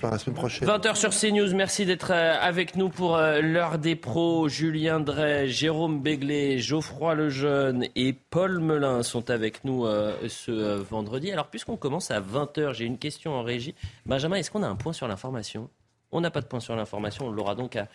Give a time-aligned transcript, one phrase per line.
[0.00, 0.68] par la semaine prochaine.
[0.68, 4.48] 20h sur CNews, merci d'être euh, avec nous pour euh, l'heure des pros.
[4.48, 11.30] Julien Drey, Jérôme Béglé, Geoffroy Lejeune et Paul Melun sont avec nous euh, ce vendredi.
[11.32, 13.74] Alors puisqu'on commence à 20h, j'ai une question en régie.
[14.06, 15.68] Benjamin, est-ce qu'on a un point sur l'information?
[16.12, 17.88] On n'a pas de point sur l'information, on l'aura donc à,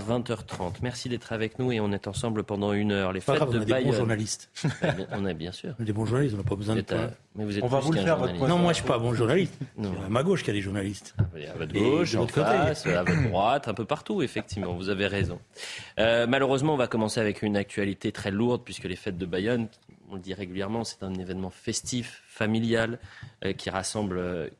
[0.00, 0.74] 20h30.
[0.82, 3.12] Merci d'être avec nous et on est ensemble pendant une heure.
[3.12, 4.50] Les fêtes grave, de on a des bons journalistes.
[5.12, 5.74] on a bien sûr.
[5.78, 7.10] Des bons journalistes, on n'a pas besoin de points.
[7.36, 9.00] Mais vous êtes on va vous le faire, votre Non, moi je suis pas un
[9.00, 9.54] bon journaliste.
[9.80, 11.14] C'est à ma gauche qu'il y a des journalistes.
[11.18, 11.22] Ah,
[11.54, 14.74] à votre gauche, en face, à votre droite, un peu partout, effectivement.
[14.74, 15.38] Vous avez raison.
[15.98, 19.68] Euh, malheureusement, on va commencer avec une actualité très lourde puisque les fêtes de Bayonne,
[20.10, 22.98] on le dit régulièrement, c'est un événement festif, familial,
[23.44, 24.50] euh, qui rassemble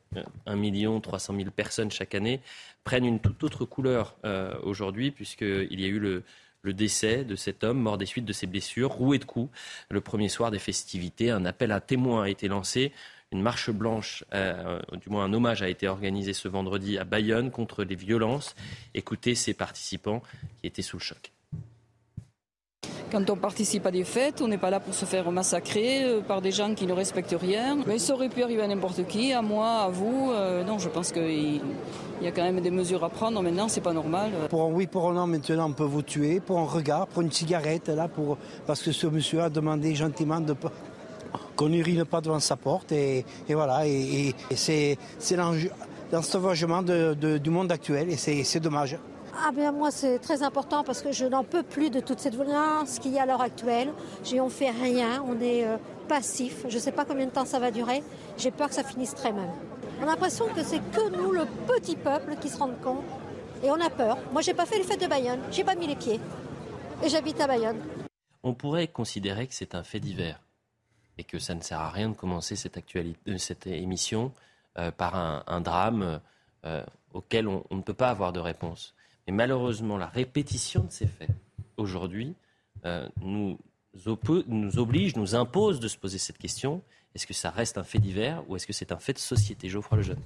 [0.45, 2.41] 1 euh, 300 000 personnes chaque année
[2.83, 6.23] prennent une toute autre couleur euh, aujourd'hui, puisqu'il y a eu le,
[6.63, 9.51] décès de cet homme mort des suites de ses blessures, roué de coups.
[9.89, 12.91] Le premier soir des festivités, un appel à témoins a été lancé.
[13.31, 17.49] Une marche blanche, euh, du moins un hommage a été organisé ce vendredi à Bayonne
[17.49, 18.55] contre les violences.
[18.93, 20.21] Écoutez ces participants
[20.59, 21.31] qui étaient sous le choc.
[23.11, 26.21] Quand on participe à des fêtes, on n'est pas là pour se faire massacrer euh,
[26.21, 27.77] par des gens qui ne respectent rien.
[27.85, 30.31] Mais ça aurait pu arriver à n'importe qui, à moi, à vous.
[30.31, 31.59] Euh, non, je pense qu'il
[32.21, 33.41] y a quand même des mesures à prendre.
[33.43, 34.31] Maintenant, c'est pas normal.
[34.49, 36.39] Pour un oui, pour un non, maintenant, on peut vous tuer.
[36.39, 38.37] Pour un regard, pour une cigarette, là, pour...
[38.65, 40.55] parce que ce monsieur a demandé gentiment de
[41.57, 42.93] qu'on n'urine pas devant sa porte.
[42.93, 44.97] Et, voilà, et, c'est
[46.13, 48.97] l'ensauvagement du monde actuel, et c'est dommage.
[49.33, 52.35] Ah bien moi c'est très important parce que je n'en peux plus de toute cette
[52.35, 53.93] violence qu'il y a à l'heure actuelle.
[54.33, 56.65] On fait rien, on est euh, passif.
[56.67, 58.03] Je ne sais pas combien de temps ça va durer.
[58.37, 59.49] J'ai peur que ça finisse très mal.
[59.99, 63.03] On a l'impression que c'est que nous, le petit peuple, qui se rend compte.
[63.63, 64.17] Et on a peur.
[64.31, 66.19] Moi j'ai pas fait les fêtes de Bayonne, j'ai pas mis les pieds.
[67.03, 67.79] Et j'habite à Bayonne.
[68.43, 70.39] On pourrait considérer que c'est un fait divers
[71.17, 74.31] et que ça ne sert à rien de commencer cette, euh, émission
[74.77, 76.19] euh, par un, drame
[77.13, 78.93] auquel on ne peut pas avoir de réponse.
[79.27, 81.29] Et malheureusement, la répétition de ces faits
[81.77, 82.35] aujourd'hui
[82.85, 83.57] euh, nous,
[84.77, 86.81] oblige, nous impose de se poser cette question.
[87.13, 89.69] Est-ce que ça reste un fait divers ou est-ce que c'est un fait de société?
[89.69, 90.21] Geoffroy Lejeune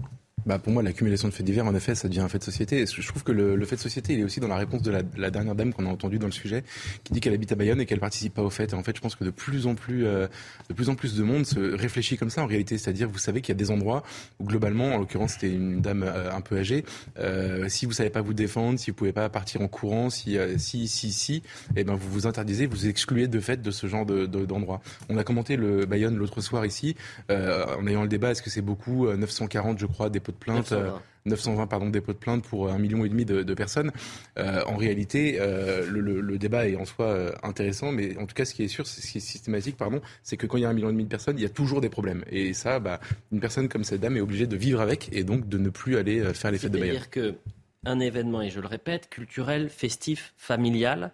[0.45, 2.81] bah pour moi, l'accumulation de faits divers, en effet, ça devient un fait de société.
[2.81, 4.91] Et je trouve que le, fait de société, il est aussi dans la réponse de
[4.91, 6.63] la, dernière dame qu'on a entendue dans le sujet,
[7.03, 8.73] qui dit qu'elle habite à Bayonne et qu'elle participe pas aux fêtes.
[8.73, 10.27] Et en fait, je pense que de plus en plus, euh,
[10.69, 12.77] de plus en plus de monde se réfléchit comme ça en réalité.
[12.77, 14.03] C'est-à-dire, vous savez qu'il y a des endroits
[14.39, 16.85] où globalement, en l'occurrence, c'était une dame euh, un peu âgée.
[17.17, 20.37] Euh, si vous savez pas vous défendre, si vous pouvez pas partir en courant, si
[20.57, 21.41] si si si,
[21.75, 24.81] eh ben vous vous interdisez, vous excluez de fait de ce genre de, d'endroit.
[25.09, 26.95] On a commenté le Bayonne l'autre soir ici,
[27.29, 28.31] en ayant le débat.
[28.31, 30.73] Est-ce que c'est beaucoup 940, je crois, dépôts de plainte.
[31.25, 33.91] 920 pardon, dépôts de plainte pour un million et demi de, personnes.
[34.37, 38.45] Euh, en réalité, euh, le, débat est en soi euh, intéressant, mais en tout cas,
[38.45, 40.69] ce qui est sûr, ce qui est systématique, pardon, c'est que quand il y a
[40.69, 42.23] un million et demi de personnes, il y a toujours des problèmes.
[42.29, 42.99] Et ça, bah,
[43.31, 45.97] une personne comme cette dame est obligée de vivre avec et donc de ne plus
[45.97, 46.99] aller faire les fêtes de Bayonne.
[47.11, 47.35] C'est-à-dire
[47.83, 51.11] qu'un événement, et je le répète, culturel, festif, familial,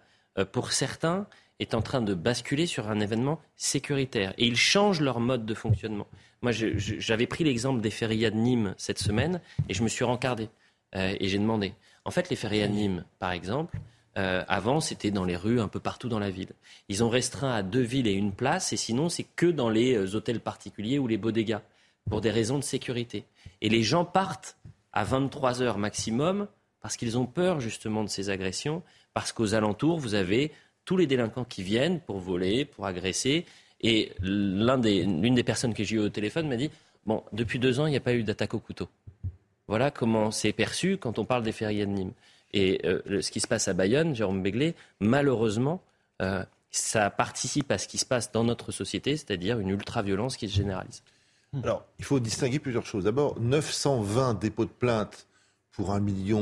[0.52, 1.28] pour certains,
[1.59, 4.34] est en train de basculer sur un événement sécuritaire.
[4.38, 6.08] Et ils changent leur mode de fonctionnement.
[6.41, 10.50] Moi, j'avais pris l'exemple des férias de Nîmes cette semaine et je me suis rencardé.
[10.96, 11.74] Euh, et j'ai demandé.
[12.03, 13.78] En fait, les férias de Nîmes, par exemple,
[14.18, 16.52] euh, avant, c'était dans les rues, un peu partout dans la ville.
[16.90, 19.96] Ils ont restreint à deux villes et une place, et sinon, c'est que dans les
[19.96, 21.62] euh, hôtels particuliers ou les bodegas,
[22.09, 23.23] pour des raisons de sécurité.
[23.62, 24.58] Et les gens partent
[24.94, 26.47] à 23 heures maximum
[26.81, 28.81] parce qu'ils ont peur justement de ces agressions,
[29.13, 30.52] parce qu'aux alentours, vous avez
[30.84, 33.46] tous les délinquants qui viennent pour voler, pour agresser,
[33.81, 36.69] et l'une des, personnes que j'ai eues au téléphone m'a dit
[37.06, 38.88] Bon, depuis deux ans, il n'y a pas eu d'attaque au couteau.
[39.68, 42.14] Voilà comment c'est perçu quand on parle des fériés de Nîmes.
[42.53, 45.81] Et euh, ce qui se passe à Bayonne, Jérôme Béglé, malheureusement,
[46.22, 50.47] euh, ça participe à ce qui se passe dans notre société, c'est-à-dire une ultra-violence qui
[50.47, 51.02] se généralise.
[51.64, 53.06] Alors, il faut distinguer plusieurs choses.
[53.06, 55.28] D'abord, 920 dépôts de plainte
[55.72, 56.02] pour 1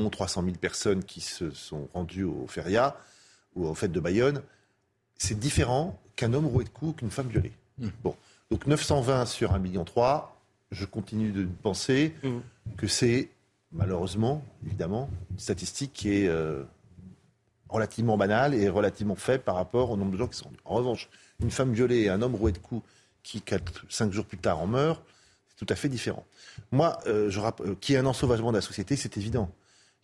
[0.10, 2.98] 300 000 personnes qui se sont rendues au feria
[3.56, 4.42] ou aux fêtes de Bayonne,
[5.18, 7.54] c'est différent qu'un homme roué de coups, qu'une femme violée.
[7.78, 7.88] Mmh.
[8.04, 8.14] Bon,
[8.52, 9.86] donc 920 sur 1,3 million,
[10.70, 12.30] je continue de penser mmh.
[12.76, 13.30] que c'est
[13.72, 16.64] malheureusement, évidemment, une statistique qui est euh,
[17.70, 21.10] relativement banale et relativement faible par rapport au nombre de gens qui sont En revanche,
[21.40, 22.86] une femme violée et un homme roué de coups
[23.24, 25.02] qui, 4, 5 jours plus tard, en meurt,
[25.48, 26.26] c'est tout à fait différent.
[26.74, 29.50] Moi, euh, je euh, qu'il y ait un ensauvagement de la société, c'est évident.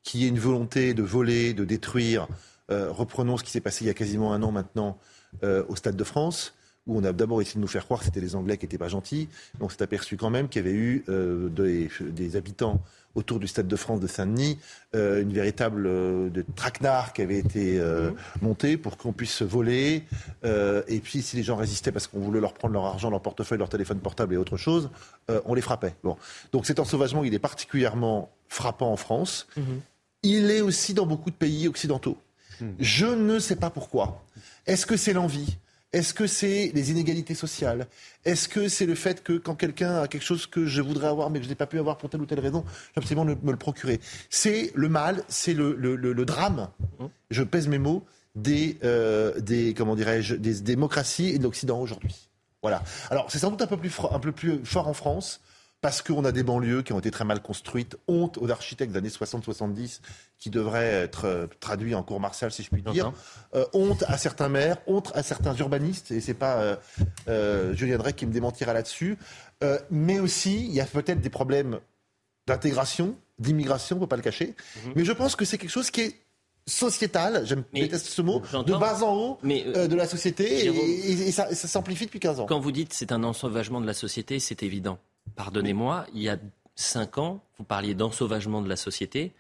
[0.04, 2.30] Qu'il y ait une volonté de voler, de détruire.
[2.70, 4.98] reprenons ce qui s'est passé il y a quasiment un an maintenant
[5.44, 6.54] euh, au Stade de France
[6.88, 8.78] où on a d'abord essayé de nous faire croire que c'était les Anglais qui n'étaient
[8.78, 9.28] pas gentils.
[9.60, 12.80] on s'est aperçu quand même qu'il y avait eu euh, des, habitants
[13.16, 14.60] autour du Stade de France de Saint-Denis,
[14.94, 18.14] euh, une véritable de traquenard qui avait été mmh.
[18.44, 20.04] montée pour qu'on puisse se voler.
[20.44, 23.58] et puis, si les gens résistaient parce qu'on voulait leur prendre leur argent, leur portefeuille,
[23.58, 24.92] leur téléphone portable et autre chose,
[25.46, 25.96] on les frappait.
[26.04, 26.18] Bon.
[26.52, 29.48] Donc cet ensauvagement, il est particulièrement frappant en France.
[29.58, 29.82] Mhm.
[30.24, 32.18] Il est aussi dans beaucoup de pays occidentaux.
[32.62, 32.76] Mhm.
[32.80, 34.24] Je ne sais pas pourquoi.
[34.66, 35.58] Est-ce que c'est l'envie?
[35.94, 37.88] Est-ce que c'est les inégalités sociales?
[38.26, 41.30] Est-ce que c'est le fait que quand quelqu'un a quelque chose que je voudrais avoir
[41.30, 42.66] mais que je n'ai pas pu avoir pour telle ou telle raison,
[42.96, 44.02] je absolument me le procurer?
[44.30, 46.68] C'est le mal, c'est le, drame,
[47.32, 48.04] je pèse mes mots,
[48.36, 52.30] des, euh, des comment dirais-je, des démocraties et de l'Occident aujourd'hui.
[52.62, 52.84] Voilà.
[53.10, 55.40] Alors c'est sans doute un peu plus, un peu plus fort en France
[55.86, 57.96] parce qu'on a des banlieues qui ont été très mal construites.
[58.08, 60.00] Honte aux architectes des années 60-70
[60.40, 63.14] qui devraient être euh, traduits en cours martial, si je puis dire.
[63.54, 66.80] Euh, honte à certains maires, honte à certains urbanistes, et c'est pas
[67.28, 69.16] euh, Julien Drey qui me démentira là-dessus.
[69.92, 71.78] mais aussi, il y a peut-être des problèmes
[72.48, 74.56] d'intégration, d'immigration, on ne peut pas le cacher.
[74.88, 74.94] Mhm.
[74.96, 76.16] Mais je pense que c'est quelque chose qui est
[76.66, 81.68] sociétal, j'aime déteste ce mot, de bas en haut de la société, et, ça, ça
[81.68, 82.46] s'amplifie depuis 15 ans.
[82.48, 84.98] Quand vous dites c'est un ensauvagement de la société, c'est évident
[85.36, 86.38] pardonnez-moi, il y a
[86.76, 89.34] cinq ans, vous parliez d'ensauvagement de la société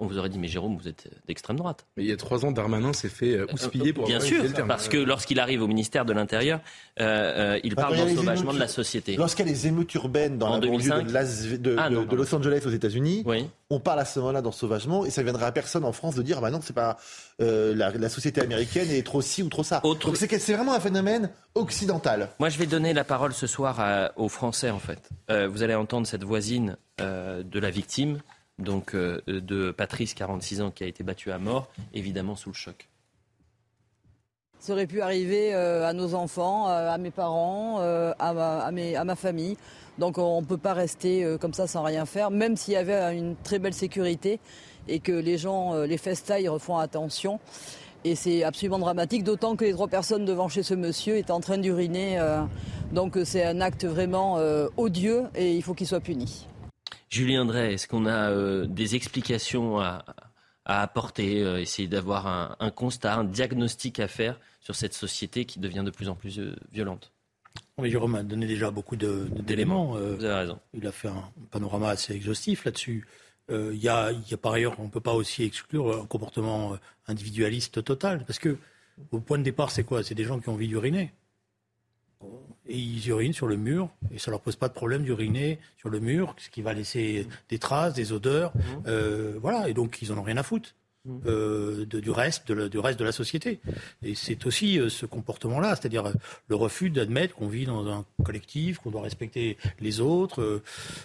[0.00, 1.86] on vous aurait dit, mais Jérôme, vous êtes d'extrême droite.
[1.96, 4.88] Mais il y a trois ans, Darmanin s'est fait euh, houspiller pour Bien sûr, parce
[4.88, 6.60] que lorsqu'il arrive au ministère de l'Intérieur,
[7.00, 9.16] euh, euh, il parle d'ensauvagement de la société.
[9.16, 11.02] Lorsqu'il y a les émeutes urbaines dans la banlieue
[11.58, 13.24] de, ah, Los Angeles aux États-Unis,
[13.70, 16.40] on parle à ce moment-là d'ensauvagement et ça viendrait à personne en France de dire,
[16.40, 16.96] bah non, c'est pas
[17.38, 19.80] la, société américaine est trop ci ou trop ça.
[19.82, 22.30] Donc c'est vraiment un phénomène occidental.
[22.38, 25.10] Moi, je vais donner la parole ce soir aux Français, en fait.
[25.48, 28.20] vous allez entendre cette voisine de la victime
[28.58, 32.54] donc euh, de Patrice, 46 ans, qui a été battu à mort, évidemment sous le
[32.54, 32.88] choc.
[34.58, 37.78] Ça aurait pu arriver euh, à nos enfants, euh, à mes parents,
[38.18, 39.56] à ma, famille.
[39.98, 43.16] Donc on ne peut pas rester comme ça sans rien faire, même s'il y avait
[43.16, 44.38] une très belle sécurité
[44.86, 47.40] et que les gens, les festailles refont attention.
[48.04, 51.40] Et c'est absolument dramatique, d'autant que les trois personnes devant chez ce monsieur étaient en
[51.40, 52.20] train d'uriner.
[52.92, 54.38] donc c'est un acte vraiment
[54.76, 56.47] odieux et il faut qu'il soit puni.
[57.10, 60.04] Julien Drey, est-ce qu'on a euh, des explications à,
[60.64, 62.26] apporter, euh, essayer d'avoir
[62.60, 66.38] un, constat, un diagnostic à faire sur cette société qui devient de plus en plus
[66.38, 67.10] euh, violente?
[67.78, 69.92] Oui, Jérôme a donné déjà beaucoup d'éléments.
[69.92, 70.58] Vous avez raison.
[70.74, 73.06] Il a fait un panorama assez exhaustif là-dessus.
[73.50, 74.12] Il y, a,
[74.42, 76.76] par ailleurs, on ne peut pas aussi exclure un comportement
[77.06, 78.24] individualiste total.
[78.26, 78.58] Parce que,
[79.10, 80.02] au point de départ, c'est quoi?
[80.04, 81.12] C'est des gens qui ont envie d'uriner
[82.66, 85.88] et ils urinent sur le mur et ça leur pose pas de problème d'uriner sur
[85.88, 88.60] le mur, ce qui va laisser des traces, des odeurs, mmh.
[88.86, 89.68] euh, voilà.
[89.68, 90.74] Et donc ils en ont rien à foutre.
[91.04, 91.18] Mmh.
[91.26, 93.60] Euh, du reste de, du reste de la société
[94.02, 96.12] et c'est aussi euh, ce comportement là c'est-à-dire
[96.48, 100.60] le refus d'admettre qu'on vit dans un collectif qu'on doit respecter les autres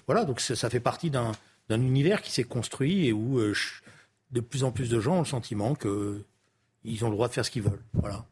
[0.08, 1.32] voilà donc ça, fait partie d'un
[1.70, 5.76] univers qui s'est construit et où de plus en plus de gens ont le sentiment
[5.76, 8.26] qu'ils ont le droit de faire ce qu'ils veulent voilà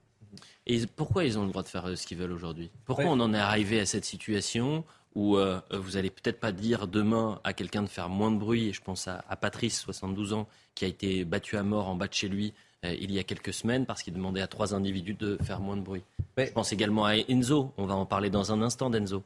[0.72, 2.72] et pourquoi ils ont le droit de faire euh, ce qu'ils veulent aujourd'hui?
[2.86, 4.86] Pourquoi on en est arrivé à cette situation
[5.16, 8.72] où euh, vous allez peut-être pas dire demain à quelqu'un de faire moins de bruit,
[8.72, 12.14] je pense à, Patrice, 72 ans, qui a été battu à mort en bas de
[12.14, 12.54] chez lui
[12.86, 15.76] euh, il y a quelques semaines parce qu'il demandait à trois individus de faire moins
[15.76, 16.04] de bruit.
[16.38, 19.24] Je pense également à Enzo, on va en parler dans un instant d'Enzo.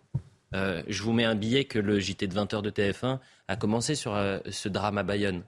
[0.51, 4.17] je vous mets un billet que le JT de 20h de TF1 a commencé sur
[4.49, 5.43] ce drame à Bayonne.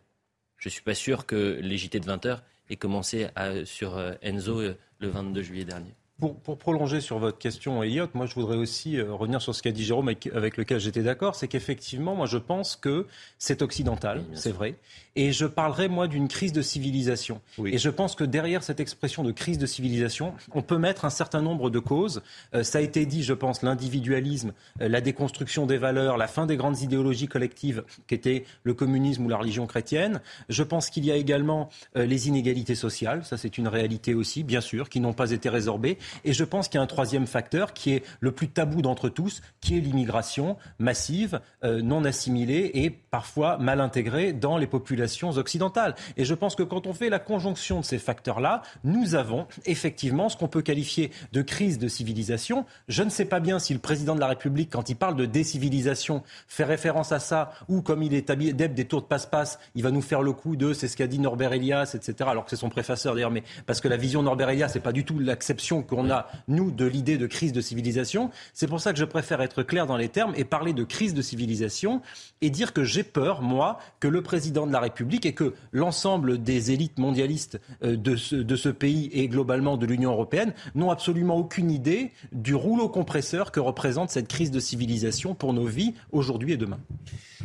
[0.58, 3.28] Je ne suis pas sûr que les JT de 20h aient commencé
[3.66, 4.62] sur Enzo
[5.00, 5.96] le 22 juillet dernier.
[6.20, 9.72] Pour, prolonger sur votre question, Elliot, moi je voudrais aussi euh, revenir sur ce qu'a
[9.72, 13.06] dit Jérôme avec, lequel j'étais d'accord, c'est qu'effectivement, moi je pense que
[13.38, 14.78] c'est occidental, c'est vrai,
[15.16, 17.40] et je parlerai moi d'une crise de civilisation.
[17.64, 21.12] Et je pense que derrière cette expression de crise de civilisation, on peut mettre un
[21.12, 22.24] certain nombre de causes.
[22.56, 26.48] Euh, ça a été dit, je pense, l'individualisme, euh, la déconstruction des valeurs, la fin
[26.48, 30.20] des grandes idéologies collectives qu'étaient le communisme ou la religion chrétienne.
[30.50, 34.62] Je pense qu'il y a également les inégalités sociales, ça c'est une réalité aussi, bien
[34.62, 36.00] sûr, qui n'ont pas été résorbées.
[36.24, 39.10] Et je pense qu'il y a un troisième facteur qui est le plus tabou d'entre
[39.10, 45.32] tous, qui est l'immigration massive, euh, non assimilée et parfois mal intégrée dans les populations
[45.32, 45.96] occidentales.
[46.18, 50.30] Et je pense que quand on fait la conjonction de ces facteurs-là, nous avons effectivement
[50.30, 52.66] ce qu'on peut qualifier de crise de civilisation.
[52.88, 55.26] Je ne sais pas bien si le président de la République, quand il parle de
[55.26, 59.84] décivilisation, fait référence à ça, ou comme il est adepte des tours de passe-passe, il
[59.84, 62.50] va nous faire le coup de, c'est ce qu'a dit Norbert Elias, etc., alors que
[62.50, 65.20] c'est son préfaceur d'ailleurs, mais parce que la vision Norbert Elias, c'est pas du tout
[65.20, 68.32] l'acception que on a, nous, de l'idée de crise de civilisation.
[68.54, 71.14] C'est pour ça que je préfère être clair dans les termes et parler de crise
[71.14, 72.02] de civilisation
[72.42, 76.42] et dire que j'ai peur, moi, que le président de la République et que l'ensemble
[76.42, 80.92] des élites mondialistes euh, de ce, de ce pays et globalement de l'Union européenne n'ont
[80.92, 85.94] absolument aucune idée du rouleau compresseur que représente cette crise de civilisation pour nos vies
[86.12, 86.80] aujourd'hui et demain.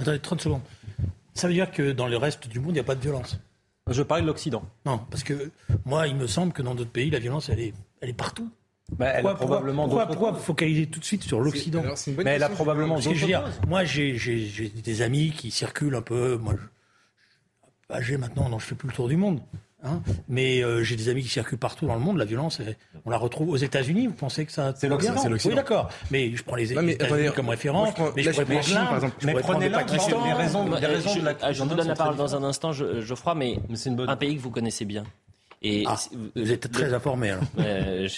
[0.01, 0.63] Attendez, 30 secondes.
[1.35, 3.39] Ça veut dire que dans le reste du monde, il n'y a pas de violence?
[3.91, 4.63] Je parle de l'Occident.
[4.87, 5.51] Non, parce que
[5.85, 8.51] moi, il me semble que dans d'autres pays, la violence, elle est elle est partout.
[8.91, 11.83] Bah, elle pourquoi, a probablement pourquoi, pourquoi, focaliser tout de suite sur l'Occident
[12.19, 16.37] Mais elle a probablement d'autres Moi, j'ai des amis qui circulent un peu.
[16.37, 16.55] Moi,
[18.01, 19.41] j'ai maintenant, non, je fais plus le tour du monde.
[19.85, 20.01] Hein.
[20.29, 22.17] mais euh, j'ai des amis qui circulent partout dans le monde.
[22.17, 22.61] La violence,
[23.05, 24.07] on la retrouve aux États-Unis.
[24.07, 25.21] Vous pensez que ça C'est l'Occident.
[25.45, 25.91] Oui, d'accord.
[26.13, 27.93] Mais je prends les États-Unis comme référence.
[28.15, 29.17] mais je pourrais prendre Chine, par exemple.
[29.25, 30.33] Mais prenez les raisons, les
[30.87, 31.53] raisons de la.
[31.53, 34.51] Je vous donne la parole dans un instant, Geoffroy, mais c'est un pays que vous
[34.51, 35.05] connaissez bien.
[35.63, 35.97] Et ah,
[36.35, 37.45] vous êtes très informé alors.
[37.57, 38.09] je,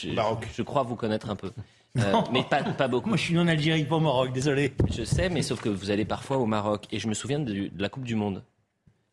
[0.56, 1.50] je, crois vous connaître un peu.
[1.98, 3.08] Euh, mais pas, pas, beaucoup.
[3.08, 4.72] Moi, je suis non Algérie, pas au Maroc, désolé.
[4.90, 6.86] Je sais, mais sauf que vous allez parfois au Maroc.
[6.90, 8.42] Et je me souviens de, la Coupe du Monde.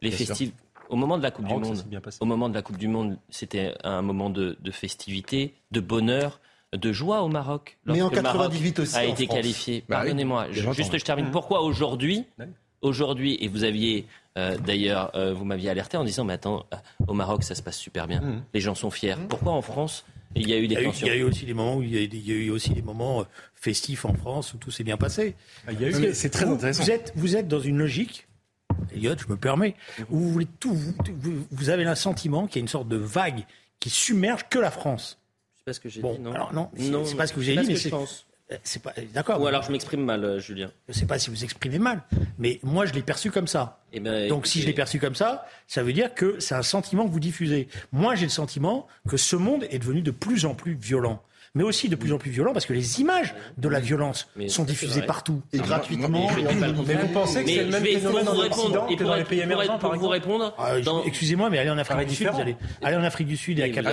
[0.02, 0.54] Les festivals.
[0.90, 1.84] Au moment de la Coupe du Monde,
[2.20, 6.42] au moment de la Coupe du Monde, c'était un moment de, de, festivité, de bonheur,
[6.74, 7.78] de joie au Maroc.
[7.86, 8.98] Mais en 98 aussi.
[8.98, 9.86] A été qualifié.
[9.88, 10.52] Bah Pardonnez-moi.
[10.52, 11.32] juste, je termine.
[11.32, 12.26] Pourquoi aujourd'hui,
[12.82, 14.06] aujourd'hui, et vous aviez
[14.38, 16.66] euh, d'ailleurs, euh, vous m'aviez alerté en disant, mais attends,
[17.08, 18.22] au Maroc, ça se passe super bien.
[18.22, 18.44] Mmh.
[18.54, 19.16] Les gens sont fiers.
[19.16, 19.28] Mmh.
[19.28, 21.08] Pourquoi en France il y a eu des tensions.
[21.08, 23.20] Il y a eu aussi des moments où il y a, eu aussi des moments
[23.22, 23.24] euh,
[23.54, 25.36] festifs en France où tout s'est bien passé.
[25.68, 25.72] Ah,
[26.14, 26.84] c'est très intéressant.
[26.84, 28.28] Vous êtes, vous êtes dans une logique,
[28.94, 29.76] Elliot, je me permets,
[30.10, 30.94] où vous voulez tout, vous,
[31.52, 33.46] vous avez un sentiment qu'il y a une sorte de vague
[33.80, 35.20] qui submerge que la France.
[35.58, 36.32] C'est pas ce que j'ai dit, non.
[36.32, 36.70] Alors non,
[37.04, 37.92] c'est pas ce que vous avez dit, mais c'est.
[38.63, 39.41] C'est pas d'accord.
[39.41, 40.72] Ou alors je m'exprime mal, euh, Julien.
[40.88, 42.01] Je ne sais pas si vous exprimez mal,
[42.38, 43.79] mais moi je l'ai perçu comme ça.
[43.93, 46.63] Eh ben, Donc si je l'ai perçu comme ça, ça veut dire que c'est un
[46.63, 47.67] sentiment que vous diffusez.
[47.91, 51.22] Moi j'ai le sentiment que ce monde est devenu de plus en plus violent
[51.53, 54.63] mais aussi de plus en plus violent parce que les images de la violence sont
[54.63, 56.29] diffusées partout et gratuitement.
[56.31, 59.77] Mais, vous pensez que c'est le même phénomène dans l'Occident que dans les pays émergents,
[59.77, 62.41] par exemple vous répondre ah, Excusez-moi, mais allez en Afrique du Sud, vous
[62.81, 63.86] allez en Afrique du Sud et à Cap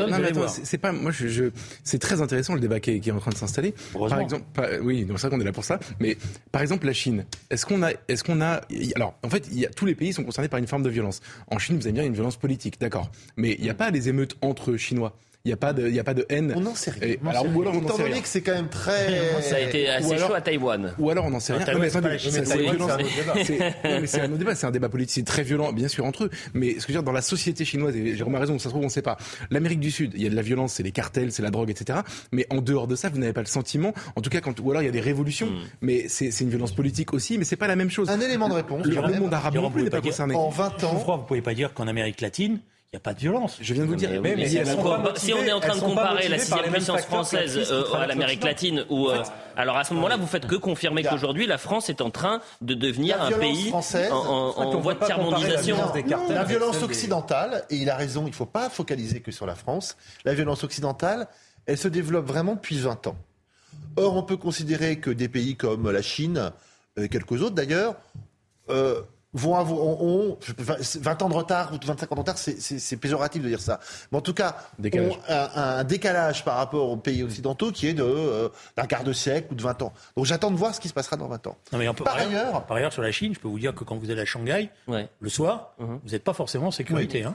[0.47, 1.51] C'est pas moi, je,
[1.85, 3.75] c'est très intéressant le débat qui est, en train de s'installer.
[3.93, 4.45] Par exemple,
[4.83, 5.79] oui, c'est vrai qu'on est là pour ça.
[6.01, 6.17] Mais
[6.53, 8.61] par exemple, la Chine, est-ce qu'on a, est-ce qu'on a,
[8.95, 10.91] alors en fait, il y a, tous les pays sont concernés par une forme de
[10.91, 11.21] violence.
[11.51, 14.09] En Chine, vous avez bien une violence politique, d'accord, mais il n'y a pas les
[14.09, 15.15] émeutes entre Chinois.
[15.45, 16.53] Il n'y a, pas de, y a pas de haine.
[16.57, 17.15] On n'en sait rien.
[17.27, 19.19] alors, ou alors, on Étant donné que c'est quand même très.
[19.41, 20.93] Ça a été assez chaud à Taïwan.
[20.99, 21.65] Ou alors on n'en sait rien.
[21.73, 22.39] Non, mais attendez, c'est
[24.21, 24.57] un débat.
[24.57, 25.15] C'est un débat politique.
[25.15, 26.31] C'est très violent, bien sûr, entre eux.
[26.55, 28.65] Mais ce que je veux dire, dans la société chinoise, et Jérôme a raison, ça
[28.65, 29.17] se trouve, on ne sait pas.
[29.51, 31.71] L'Amérique du Sud, il y a de la violence, c'est les cartels, c'est la drogue,
[31.71, 32.01] etc.
[32.33, 33.95] Mais en dehors de ça, vous n'avez pas le sentiment.
[34.17, 35.47] En tout cas, quand, ou alors il y a des révolutions.
[35.47, 35.63] Hmm.
[35.83, 38.11] Mais c'est une violence politique aussi, mais c'est pas la même chose.
[38.11, 38.87] Un élément de réponse.
[38.87, 40.35] Le, monde arabe non plus n'est pas concerné.
[40.35, 40.95] En 20 ans.
[40.95, 42.59] Vous pouvez pas dire qu'en Amérique latine,
[42.91, 43.59] il n'y a pas de violence.
[43.61, 44.09] Je viens de vous dire.
[44.23, 48.07] Mais, mais, si, on est en train de comparer la sixième puissance française euh, à
[48.07, 49.23] l'Amérique latine, ou euh,
[49.57, 52.73] alors à ce moment-là, vous faites que confirmer qu'aujourd'hui la France est en train de
[52.73, 53.83] devenir un pays en,
[54.57, 55.77] en, voie de tiers-mondisation.
[56.31, 59.55] La violence occidentale, et il a raison, il ne faut pas focaliser que sur la
[59.55, 59.99] France.
[60.25, 61.29] La violence occidentale,
[61.67, 63.17] elle se développe vraiment depuis 20 ans.
[63.97, 66.53] Or, on peut considérer que des pays comme la Chine,
[66.97, 67.97] et euh, quelques autres d'ailleurs,
[69.39, 73.49] vont avoir, ont, 20 ans de retard ou 25 ans de retard, c'est péjoratif de
[73.49, 73.81] dire ça.
[74.11, 75.13] Mais en tout cas, décalage.
[75.13, 79.13] ont un, décalage par rapport aux pays occidentaux qui est de euh, d'un quart de
[79.13, 79.93] siècle ou de 20 ans.
[80.17, 81.57] Donc j'attends de voir ce qui se passera dans 20 ans.
[81.73, 83.97] Non, mais par, ailleurs, par ailleurs, sur la Chine, je peux vous dire que quand
[83.97, 85.99] vous êtes à Shanghai, le soir, uh-huh.
[86.03, 87.25] vous n'êtes pas forcément en sécurité.
[87.25, 87.35] Hein.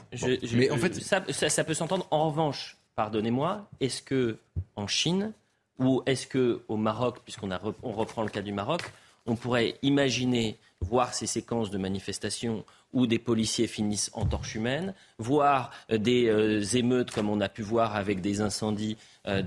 [0.53, 2.07] mais en fait, ça, ça, peut s'entendre.
[2.11, 4.37] En revanche, pardonnez-moi, est-ce que
[4.75, 5.33] en Chine
[5.79, 7.49] ou est-ce que au Maroc, puisqu'on
[7.81, 8.81] on reprend le cas du Maroc,
[9.25, 14.93] on pourrait imaginer voir ces séquences de manifestations où des policiers finissent en torche humaine,
[15.17, 19.41] voir euh, des euh, émeutes comme on a pu voir avec des incendies euh,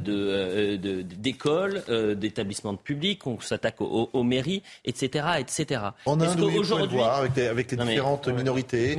[1.02, 1.82] d'écoles,
[2.16, 5.82] d'établissements de publics, on s'attaque aux, mairies, etc., etc.
[6.06, 8.96] On a un aujourd'hui avec, avec les différentes minorités.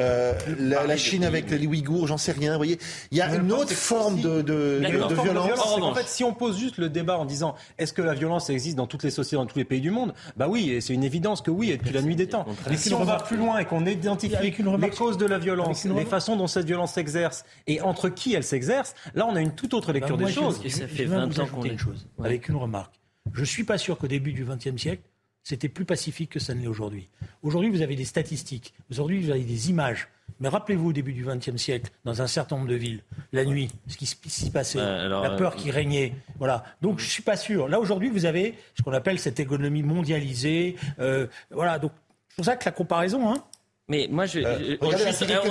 [0.00, 2.52] Euh, la, Chine avec les Ouïghours, j'en sais rien.
[2.52, 2.78] Vous voyez,
[3.10, 5.60] il y a une autre forme de, de, de, violence.
[5.80, 8.76] En fait, si on pose juste le débat en disant est-ce que la violence existe
[8.76, 11.04] dans toutes les sociétés, dans tous les pays du monde, bah oui, et c'est une
[11.04, 12.46] évidence que oui, et depuis la nuit des temps.
[12.68, 16.04] Mais si on va plus loin et qu'on identifie les causes de la violence, les
[16.04, 19.74] façons dont cette violence s'exerce et entre qui elle s'exerce, là, on a une toute
[19.74, 20.60] autre lecture bah, des choses.
[20.68, 22.94] ça fait 20 ans qu'on une chose, avec une remarque.
[23.32, 25.02] Je suis pas sûr qu'au début du XXe siècle,
[25.48, 27.08] c'était plus pacifique que ça ne l'est aujourd'hui.
[27.42, 30.08] Aujourd'hui, vous avez des statistiques, aujourd'hui, vous avez des images.
[30.40, 33.00] Mais rappelez-vous, au début du XXe siècle, dans un certain nombre de villes,
[33.32, 36.12] la nuit, ce qui s'y passait, la peur qui régnait.
[36.38, 36.64] Voilà.
[36.82, 37.66] Donc, je ne suis pas sûr.
[37.66, 40.76] Là, aujourd'hui, vous avez ce qu'on appelle cette économie mondialisée.
[40.98, 41.78] Euh, voilà.
[41.78, 41.92] Donc,
[42.28, 43.42] c'est pour ça que la comparaison, hein,
[43.90, 44.90] mais moi, je, euh, on,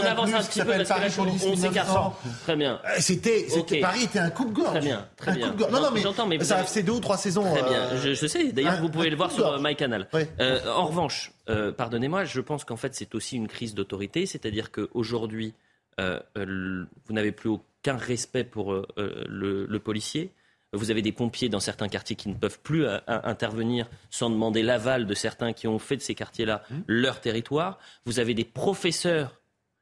[0.01, 2.13] avance un petit peu parce que là, on, s'écarte.
[2.43, 2.79] Très bien.
[2.85, 3.47] Euh, c'était,
[3.81, 4.69] Paris était un coup de gorge.
[4.69, 5.55] Très bien, très bien.
[5.71, 7.51] Non, non, mais, ça fait deux ou trois saisons.
[7.51, 8.51] Très bien, euh, je, sais.
[8.51, 10.07] D'ailleurs, vous pouvez le voir sur MyCanal.
[10.39, 11.31] en revanche,
[11.77, 15.55] pardonnez-moi, je pense qu'en fait, c'est aussi une crise d'autorité, c'est-à-dire qu'aujourd'hui,
[15.97, 20.31] vous n'avez plus aucun respect pour le, le policier.
[20.73, 24.63] Vous avez des pompiers dans certains quartiers qui ne peuvent plus euh, intervenir sans demander
[24.63, 26.75] l'aval de certains qui ont fait de ces quartiers-là mmh.
[26.87, 27.79] leur territoire.
[28.05, 29.39] Vous avez des professeurs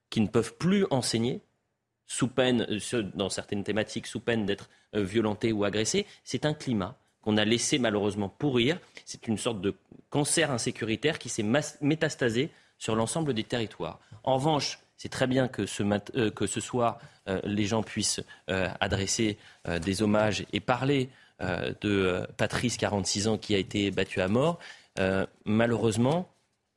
[0.10, 1.42] qui ne peuvent plus enseigner
[2.06, 6.06] sous peine, euh, dans certaines thématiques, sous peine d'être euh, violentés ou agressés.
[6.24, 8.80] C'est un climat qu'on a laissé malheureusement pourrir.
[9.06, 9.74] C'est une sorte de
[10.12, 11.46] cancer insécuritaire qui s'est
[11.82, 14.00] métastasé sur l'ensemble des territoires.
[14.24, 15.84] En revanche, C'est très bien que ce,
[16.48, 17.00] ce soir,
[17.44, 19.38] les gens puissent adresser
[19.82, 21.10] des hommages et parler
[21.40, 24.60] de Patrice, 46 ans, qui a été battu à mort.
[25.44, 26.30] malheureusement,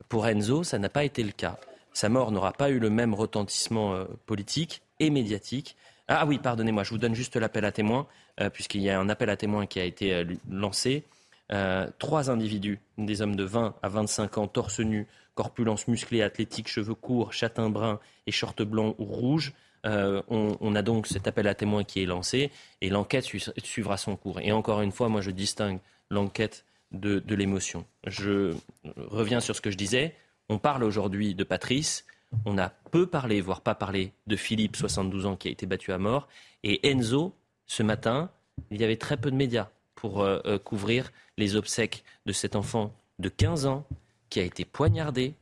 [0.09, 1.57] pour Enzo, ça n'a pas été le cas.
[1.93, 5.77] Sa mort n'aura pas eu le même retentissement politique et médiatique.
[6.09, 8.05] Ah oui, pardonnez-moi, je vous donne juste l'appel à témoins,
[8.51, 11.05] puisqu'il y a un appel à témoins qui a été lancé.
[11.51, 15.07] Euh, trois individus, des hommes de 20 à 25 ans, torse nu,
[15.39, 19.53] corpulence musclée, athlétique, cheveux courts, châtain brun et short blanc ou rouge.
[19.85, 23.23] Euh, on, a donc cet appel à témoins qui est lancé et l'enquête
[23.63, 24.41] suivra son cours.
[24.41, 25.79] Et encore une fois, moi je distingue
[26.09, 27.85] l'enquête de, l'émotion.
[28.05, 28.53] Je
[28.97, 30.13] reviens sur ce que je disais.
[30.49, 32.05] On parle aujourd'hui de Patrice.
[32.43, 35.93] On a peu parlé, voire pas parlé, de Philippe, 72 ans, qui a été battu
[35.93, 36.27] à mort.
[36.63, 37.33] Et Enzo,
[37.65, 38.29] ce matin,
[38.71, 42.57] il y avait très peu de médias pour euh, euh, couvrir les obsèques de cet
[42.57, 43.85] enfant de 15 ans
[44.29, 45.33] qui a été poignardé.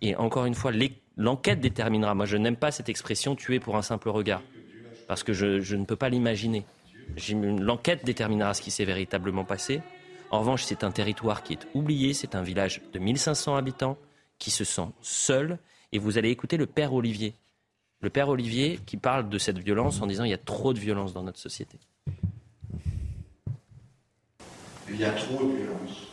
[0.00, 0.72] Et encore une fois,
[1.16, 2.14] l'enquête déterminera.
[2.14, 4.42] Moi, je n'aime pas cette expression tuer pour un simple regard,
[5.06, 6.64] parce que je, ne peux pas l'imaginer.
[7.32, 9.82] L'enquête déterminera ce qui s'est véritablement passé.
[10.30, 13.98] En revanche, c'est un territoire qui est oublié, c'est un village de 1500 habitants
[14.38, 15.58] qui se sent seul.
[15.92, 17.34] Et vous allez écouter le père Olivier.
[18.00, 20.78] Le père Olivier qui parle de cette violence en disant il y a trop de
[20.78, 21.78] violence dans notre société
[24.92, 26.09] il y a trop de violence.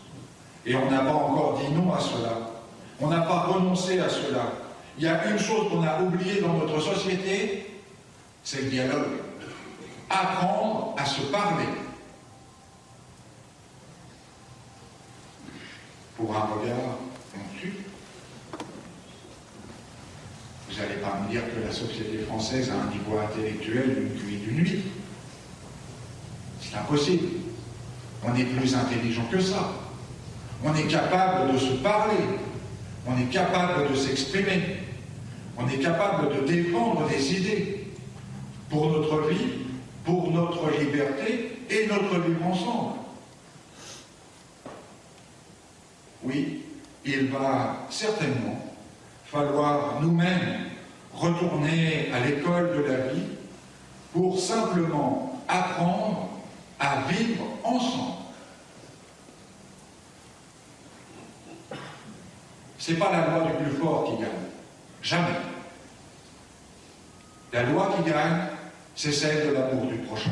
[0.68, 2.52] Et on n'a pas encore dit non à cela.
[3.00, 4.52] On n'a pas renoncé à cela.
[4.98, 7.80] Il y a une chose qu'on a oubliée dans notre société,
[8.44, 9.14] c'est le dialogue.
[10.10, 11.68] Apprendre à se parler.
[16.18, 16.98] Pour un regard,
[17.36, 17.74] on tue.
[20.70, 24.44] Vous n'allez pas me dire que la société française a un niveau intellectuel d'une cuite
[24.44, 24.84] d'une nuit.
[26.60, 27.28] C'est impossible.
[28.26, 29.87] On est plus intelligent que ça.
[30.64, 32.24] On est capable de se parler.
[33.08, 34.78] On est capable de s'exprimer.
[35.58, 37.88] On est capable de défendre des idées
[38.70, 39.54] pour notre vie,
[40.04, 42.96] pour notre liberté et notre vivre ensemble.
[46.24, 46.64] Oui,
[47.06, 48.60] il va certainement
[49.26, 50.66] falloir nous-mêmes
[51.14, 53.24] retourner à l'école de la vie
[54.14, 56.30] pour simplement apprendre
[56.80, 58.17] à vivre ensemble.
[62.88, 64.32] Ce n'est pas la loi du plus fort qui gagne.
[65.02, 65.36] Jamais.
[67.52, 68.48] La loi qui gagne,
[68.96, 70.32] c'est celle de l'amour du prochain.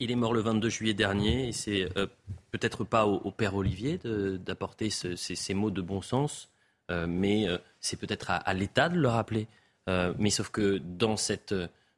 [0.00, 2.08] Il est mort le 22 juillet dernier et c'est euh,
[2.50, 6.48] peut-être pas au, père Olivier d'apporter ces, mots de bon sens,
[6.90, 9.46] euh, mais euh, c'est peut-être à, l'État de le rappeler.
[9.86, 11.54] mais sauf que dans cette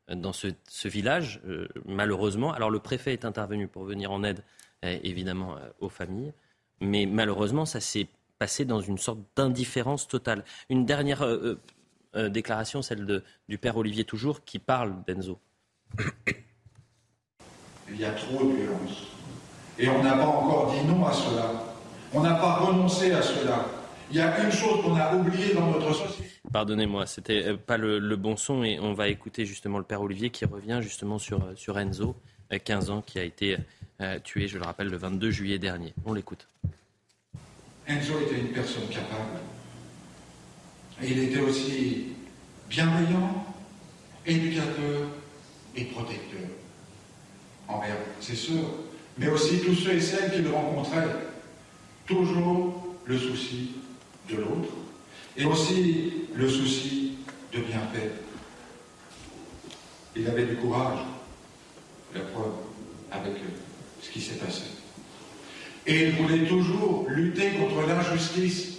[0.09, 2.53] dans ce, village, euh, malheureusement.
[2.53, 4.43] Alors le préfet est intervenu pour venir en aide,
[4.85, 6.33] euh, évidemment, euh, aux familles,
[6.81, 8.09] mais malheureusement, ça s'est
[8.43, 10.43] passé dans une sorte d'indifférence totale.
[10.69, 11.25] Une dernière
[12.17, 15.39] déclaration, celle de, du père Olivier Toujours, qui parle d'Enzo.
[17.89, 19.07] Il y a trop de violence.
[19.79, 21.53] Et on n'a pas encore dit non à cela.
[22.13, 23.65] On n'a pas renoncé à cela.
[24.11, 26.31] Il y a une chose qu'on a oubliée dans notre société.
[26.53, 30.31] Pardonnez-moi, c'était euh, pas le, bon son et on va écouter justement le père Olivier
[30.31, 32.17] qui revient justement sur, euh, sur Enzo,
[32.51, 33.57] 15 euh, ans, qui a été
[34.25, 35.95] tué, je le rappelle, le 22 juillet dernier.
[36.05, 36.49] On l'écoute.
[37.87, 39.41] Enzo était une personne capable.
[41.03, 42.07] Et il était aussi
[42.69, 43.45] bienveillant,
[44.25, 45.09] éducateur
[45.75, 46.49] et protecteur
[47.67, 48.71] envers ses sœurs,
[49.19, 51.09] mais aussi tous ceux et celles qu'il rencontrait.
[52.07, 53.73] Toujours le souci
[54.29, 54.69] de l'autre
[55.37, 57.19] et aussi le souci
[57.53, 58.11] de bien faire.
[60.15, 60.99] Il avait du courage,
[62.15, 62.53] la preuve
[63.11, 63.35] avec
[64.03, 64.63] ce qui s'est passé.
[65.87, 68.79] Et il voulait toujours lutter contre l'injustice.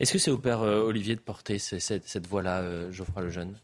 [0.00, 3.54] Est-ce que c'est au père euh, Olivier de porter cette, voix-là, euh, Geoffroy Lejeune?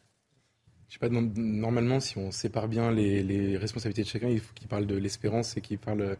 [0.88, 4.68] Je sais pas, normalement, si on sépare bien les, responsabilités de chacun, il faut qu'il
[4.68, 6.14] parle de l'espérance et qu'il parle euh,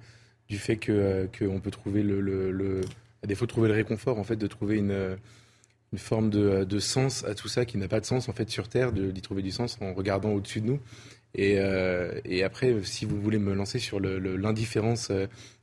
[0.48, 2.82] du fait qu'on peut trouver le,
[3.22, 5.16] à défaut de trouver le réconfort, en fait, de trouver une,
[5.92, 8.50] une forme de, de, sens à tout ça qui n'a pas de sens en fait
[8.50, 10.80] sur Terre, d'y trouver du sens en regardant au-dessus de nous.
[11.34, 15.10] Et, euh, et, après, si vous voulez me lancer sur l'indifférence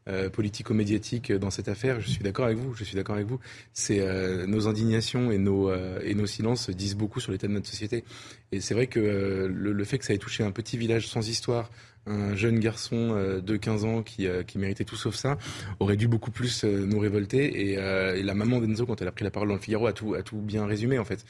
[0.07, 2.73] euh, euh, politico-médiatique dans cette affaire, je suis d'accord avec vous.
[2.73, 3.39] Je suis d'accord avec vous.
[3.73, 7.67] C'est euh, nos indignations et nos et nos silences disent beaucoup sur l'état de notre
[7.67, 8.03] société.
[8.51, 11.69] Et c'est vrai que le, fait que ça ait touché un petit village sans histoire,
[12.07, 15.37] un jeune garçon euh, de 15 ans qui, euh, qui, méritait tout sauf ça,
[15.79, 17.45] aurait dû beaucoup plus euh, nous révolter.
[17.45, 19.93] Et, et la maman d'Enzo, quand elle a pris la parole dans le Figaro, a
[19.93, 21.25] tout, a tout bien résumé en fait.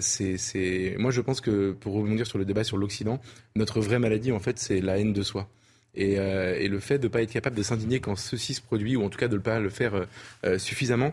[0.00, 3.20] c'est, Moi, je pense que pour rebondir sur le débat sur l'Occident,
[3.56, 5.48] notre vraie maladie, en fait, c'est la haine de soi.
[5.94, 8.60] Et, euh, et, le fait de ne pas être capable de s'indigner quand ceci se
[8.60, 10.06] produit, ou en tout cas de ne pas le faire euh,
[10.44, 11.12] euh suffisamment,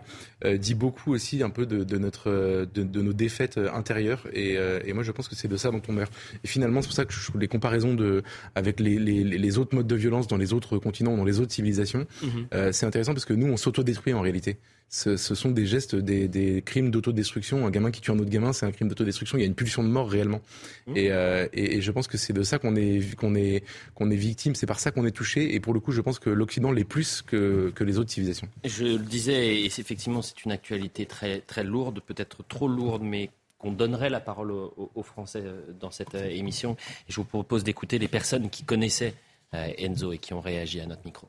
[0.60, 2.30] dit beaucoup aussi un peu de, de notre,
[2.74, 4.28] de, de, nos défaites intérieures.
[4.34, 6.14] Et, et, moi, je pense que c'est de ça dont on meurt.
[6.44, 8.24] Et finalement, c'est pour ça que je les comparaisons de,
[8.56, 11.54] avec les, les, les, autres modes de violence dans les autres continents, dans les autres
[11.54, 12.72] civilisations, mmh.
[12.72, 14.58] c'est intéressant parce que nous, on s'autodétruit en réalité
[14.90, 17.66] ce, ce, sont des gestes, des, des crimes d'autodestruction.
[17.66, 19.38] Un gamin qui tue un autre gamin, c'est un crime d'autodestruction.
[19.38, 20.42] Il y a une pulsion de mort réellement.
[20.88, 20.98] Mmh.
[20.98, 23.64] Et, euh, et, et, je pense que c'est de ça qu'on est, qu'on est,
[23.96, 24.56] qu'on est victime.
[24.56, 25.56] C'est par ça qu'on est touché.
[25.56, 28.48] Et pour le coup, je pense que l'Occident l'est plus que, que les autres civilisations.
[28.64, 33.30] Je le disais, et effectivement, c'est une actualité très, très lourde, peut-être trop lourde, mais
[33.58, 36.76] qu'on donnerait la parole aux, Français euh, dans cette euh, émission.
[37.08, 39.14] Et je vous propose d'écouter les personnes qui connaissaient
[39.54, 41.28] Enzo et qui ont réagi à notre micro.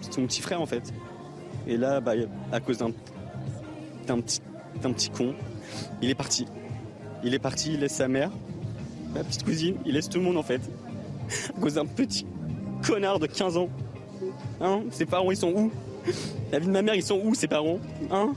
[0.00, 0.92] C'est mon petit frère en fait.
[1.66, 2.14] Et là, bah,
[2.50, 2.90] à cause d'un
[4.20, 4.40] petit,
[4.80, 5.34] petit con,
[6.00, 6.46] il est parti.
[7.22, 8.30] Il est parti, il laisse sa mère,
[9.12, 10.62] ma petite cousine, il laisse tout le monde en fait.
[11.56, 12.26] À cause d'un petit
[12.84, 13.68] connard de 15 ans.
[14.60, 15.70] Hein Ses parents, ils sont où?
[16.52, 17.78] La vie de ma mère, ils sont où, ses parents
[18.10, 18.32] Hein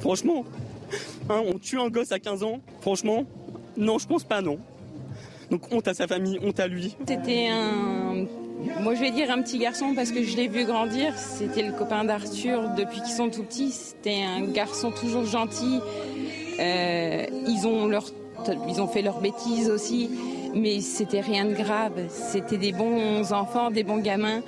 [0.00, 0.44] Franchement
[1.28, 3.24] hein On tue un gosse à 15 ans Franchement
[3.76, 4.58] Non, je pense pas, non.
[5.50, 6.96] Donc honte à sa famille, honte à lui.
[7.06, 8.26] C'était un
[8.80, 11.16] moi, je vais dire un petit garçon parce que je l'ai vu grandir.
[11.16, 13.70] C'était le copain d'Arthur depuis qu'ils sont tout petits.
[13.70, 15.78] C'était un garçon toujours gentil.
[16.58, 18.06] Euh, ils, ont leur,
[18.68, 20.10] ils ont fait leurs bêtises aussi,
[20.54, 22.08] mais c'était rien de grave.
[22.08, 24.42] C'était des bons enfants, des bons gamins.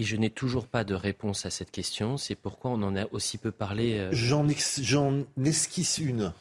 [0.00, 2.16] Et je n'ai toujours pas de réponse à cette question.
[2.16, 3.98] C'est pourquoi on en a aussi peu parlé.
[3.98, 4.08] Euh...
[4.12, 6.32] J'en esquisse une.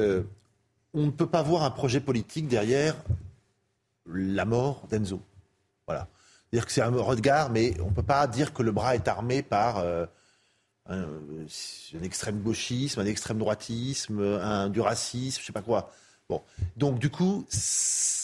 [0.00, 0.22] Euh,
[0.94, 2.96] on ne peut pas voir un projet politique derrière
[4.06, 5.20] la mort d'Enzo.
[5.86, 6.08] Voilà.
[6.66, 9.76] C'est un regard, mais on ne peut pas dire que le bras est armé par
[9.76, 10.06] euh,
[10.88, 11.06] un,
[12.02, 15.92] extrême gauchisme, un extrême droitisme, un, du racisme, je ne sais pas quoi.
[16.30, 16.40] Bon.
[16.74, 17.46] Donc, du coup,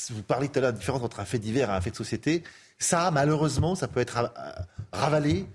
[0.09, 1.91] vous parlez tout à l'heure de la différence entre un fait divers et un fait
[1.91, 2.43] de société.
[2.79, 4.33] Ça, malheureusement, ça peut être
[4.93, 5.47] ravalé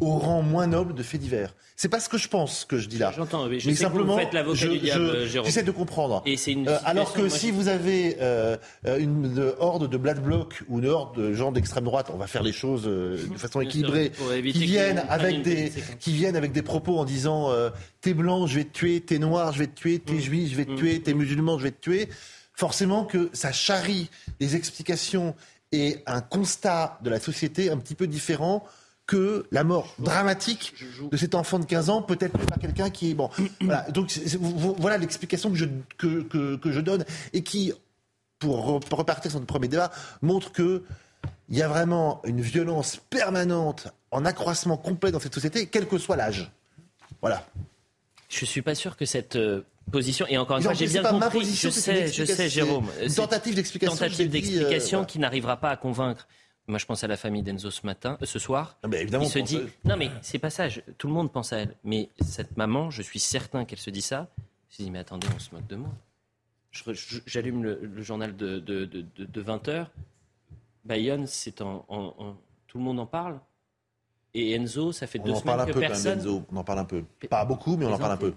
[0.00, 1.54] au rang moins noble de faits divers.
[1.76, 3.12] C'est pas ce que je pense que je dis là.
[3.16, 6.22] J'entends, mais, je simplement, que vous faites l'avocat du diable, J'essaie de comprendre.
[6.26, 10.62] Et c'est une euh, alors que si vous avez euh, une, horde de Black Bloc
[10.68, 13.62] ou une horde de gens d'extrême droite, on va faire les choses euh, de façon
[13.62, 14.12] équilibrée,
[14.42, 17.70] qui viennent avec des, qui viennent avec des propos en disant euh,
[18.02, 20.20] t'es blanc, je vais te tuer, t'es noir, je vais te tuer, t'es mm.
[20.20, 20.76] juif, je vais te mm.
[20.76, 22.08] tuer, t'es musulman, je vais te tuer.
[22.52, 25.34] Forcément que ça charrie des explications
[25.72, 28.64] et un constat de la société un petit peu différent
[29.06, 30.74] que la mort dramatique
[31.10, 33.28] de cet enfant de 15 ans peut être par quelqu'un qui est bon.
[33.60, 33.90] Voilà.
[33.90, 34.16] Donc
[34.78, 35.64] voilà l'explication que je,
[35.98, 37.72] que, que, je donne et qui,
[38.38, 39.90] pour repartir sur notre premier débat,
[40.22, 40.84] montre que
[41.48, 45.98] il y a vraiment une violence permanente en accroissement complet dans cette société, quel que
[45.98, 46.50] soit l'âge.
[47.20, 47.44] Voilà.
[48.28, 51.44] Je suis pas sûr que cette euh, position, et encore une fois, j'ai bien compris,
[51.44, 52.86] je sais, je sais, Jérôme.
[53.14, 53.96] Tentative d'explication.
[53.96, 56.26] Tentative euh, d'explication qui n'arrivera pas à convaincre.
[56.66, 58.78] Moi, je pense à la famille d'Enzo ce matin, euh, ce soir.
[58.84, 60.68] Non, mais évidemment, il se dit, non mais c'est pas ça.
[60.98, 61.74] tout le monde pense à elle.
[61.82, 64.28] Mais cette maman, je suis certain qu'elle se dit ça.
[64.68, 65.90] Je se dit, mais attendez, on se moque de moi.
[67.26, 69.86] J'allume le, journal de, de, de, 20 h
[70.84, 71.84] Bayonne, c'est en,
[72.68, 73.40] tout le monde en parle.
[74.32, 76.20] Et Enzo, ça fait deux semaines parle un que peu, personne.
[76.20, 77.04] Enzo, on en parle un peu.
[77.28, 78.34] Pas beaucoup, mais on en parle un peu.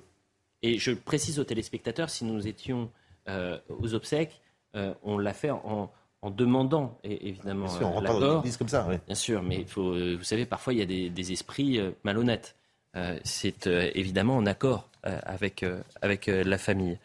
[0.64, 2.90] Et je précise aux téléspectateurs, si nous étions
[3.30, 4.42] euh, aux obsèques,
[4.76, 5.92] euh, on l'a fait en,
[6.24, 8.44] en demandant évidemment Bien sûr, on l'accord.
[8.58, 8.96] comme ça, oui.
[9.06, 12.56] Bien sûr, mais faut, euh, vous savez, parfois il y a des, esprits euh, malhonnêtes.
[12.96, 15.66] Euh, c'est évidemment en accord avec,
[16.02, 16.98] avec la famille.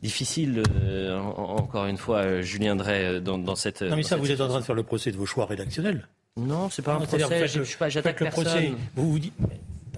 [0.00, 0.62] Difficile,
[1.36, 3.82] encore une fois, Julien Drey, dans, dans cette.
[3.82, 6.08] Non, mais ça, vous êtes en train de faire le procès de vos choix rédactionnels.
[6.36, 7.46] Non, c'est pas un procès.
[7.46, 8.72] Je, je, pas, j'attaque le procès.
[8.96, 9.34] Vous vous dites,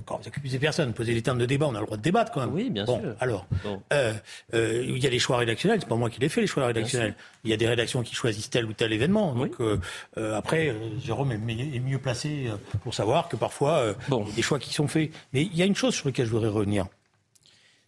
[0.04, 0.92] D'accord, vous accusez personne.
[0.92, 2.52] Posez les termes de débat, on a le droit de débattre quand même.
[2.52, 3.14] Oui, bien bon, sûr.
[3.20, 3.46] Alors,
[3.90, 4.12] euh,
[4.52, 5.80] euh, il y a les choix rédactionnels.
[5.80, 7.14] C'est pas moi qui les fais les choix rédactionnels.
[7.42, 9.34] Il y a des rédactions qui choisissent tel ou tel événement.
[9.34, 9.80] Donc euh,
[10.18, 12.50] euh, après, euh, Jérôme est, est, mieux placé
[12.82, 14.24] pour savoir que parfois bon.
[14.24, 15.10] il y a des choix qui sont faits.
[15.32, 16.86] Mais il y a une chose sur laquelle je voudrais revenir.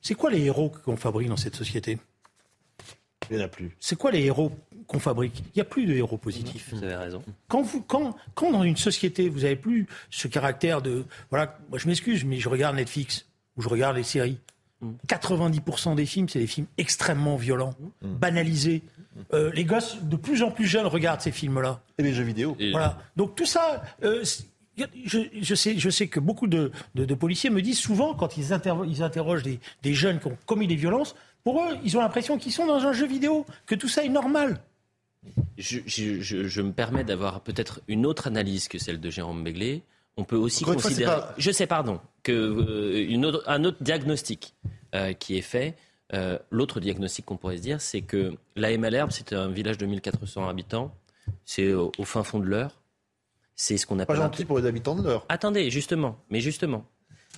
[0.01, 1.99] C'est quoi les héros qu'on fabrique dans cette société?
[3.29, 3.77] Il n'y en a plus.
[3.79, 4.53] C'est quoi les héros
[4.87, 5.39] qu'on fabrique.
[5.39, 6.71] Il n'y a plus de héros positifs.
[6.73, 7.23] Vous avez raison.
[7.49, 11.05] Quand, vous, quand, quand dans une société, vous n'avez plus ce caractère de...
[11.31, 14.39] Voilà, moi je m'excuse, mais je regarde Netflix ou je regarde les séries.
[15.09, 18.15] 90% des films, c'est des films extrêmement violents, mm.
[18.15, 18.83] banalisés.
[19.33, 21.81] Euh, les gosses de plus en plus jeunes regardent ces films-là.
[21.99, 22.57] Et les jeux vidéo.
[22.73, 22.99] Voilà.
[23.17, 24.23] Donc tout ça, euh,
[25.05, 28.37] je, je, sais, je sais que beaucoup de, de, de policiers me disent souvent, quand
[28.37, 28.49] ils,
[28.87, 32.39] ils interrogent des, des, jeunes qui ont commis des violences, pour eux, ils ont l'impression
[32.39, 34.61] qu'ils sont dans un jeu vidéo, que tout ça est normal.
[35.59, 39.83] Je, me permets d'avoir peut-être une autre analyse que celle de Jérôme Begley.
[40.17, 44.55] On peut aussi considérer, je sais, pardon, que euh, une autre, un autre diagnostic
[44.95, 45.77] euh, qui est fait.
[46.15, 49.87] Euh, l'autre diagnostic qu'on pourrait se dire, c'est que la Malherbe, c'est un village de
[49.87, 50.95] 1400 habitants
[51.45, 52.81] c'est au, au fin fond de l'heure.
[53.55, 54.17] C'est ce qu'on Pas appelle.
[54.17, 55.25] un- gentil pour les habitants de l'heure.
[55.29, 56.85] Attendez, justement, mais justement,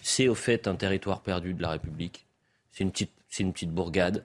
[0.03, 2.27] c'est au fait un territoire perdu de la République.
[2.71, 4.25] C'est une petite, c'est une petite bourgade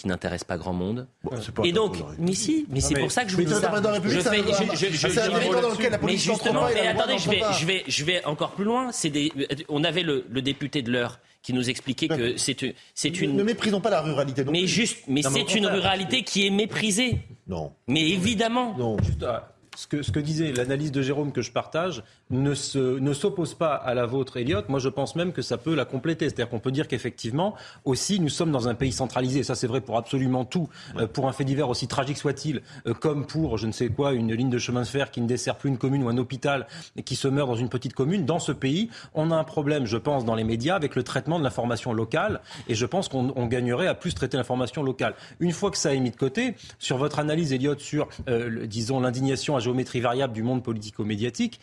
[0.00, 1.06] qui n'intéresse pas grand monde.
[1.22, 3.44] Bon, c'est pas Et donc, mais si, mais c'est pour ça que je vous mais
[3.46, 4.00] dis c'est un ça.
[4.02, 6.64] Je fais- un- je- je- c'est je- un je- territoire dans lequel la mais justement,
[6.74, 8.92] mais attendez, je vais, je vais, je vais encore plus loin.
[8.92, 9.30] C'est des,
[9.68, 13.42] on avait le, le député de l'heure qui nous expliquait que c'est une, c'est Ne-
[13.42, 17.18] méprisons pas la ruralité non mais juste, mais c'est une ruralité qui est méprisée.
[17.46, 17.72] Non.
[17.86, 18.74] Mais évidemment.
[18.78, 18.96] Non.
[19.02, 22.98] Juste, ah, ce que, ce que disait l'analyse de Jérôme que je partage ne se-
[22.98, 24.62] ne s'oppose pas à la vôtre, Elliot.
[24.68, 26.26] Moi, je pense même que ça peut la compléter.
[26.26, 29.42] C'est-à-dire qu'on peut dire qu'effectivement, aussi, nous sommes dans un pays centralisé.
[29.42, 30.68] Ça, c'est vrai pour absolument tout.
[30.96, 34.12] Euh, pour un fait divers aussi tragique soit-il, euh, comme pour, je ne sais quoi,
[34.12, 36.66] une ligne de chemin de fer qui ne dessert plus une commune ou un hôpital
[36.96, 38.24] et qui se meurt dans une petite commune.
[38.24, 41.38] Dans ce pays, on a un problème, je pense, dans les médias avec le traitement
[41.38, 42.40] de l'information locale.
[42.68, 45.14] Et je pense qu'on on gagnerait à plus traiter l'information locale.
[45.40, 48.66] Une fois que ça est mis de côté, sur votre analyse, Elliot, sur, euh, le-
[48.66, 51.60] disons, l'indignation à géométrie variable du monde politico-médiatique,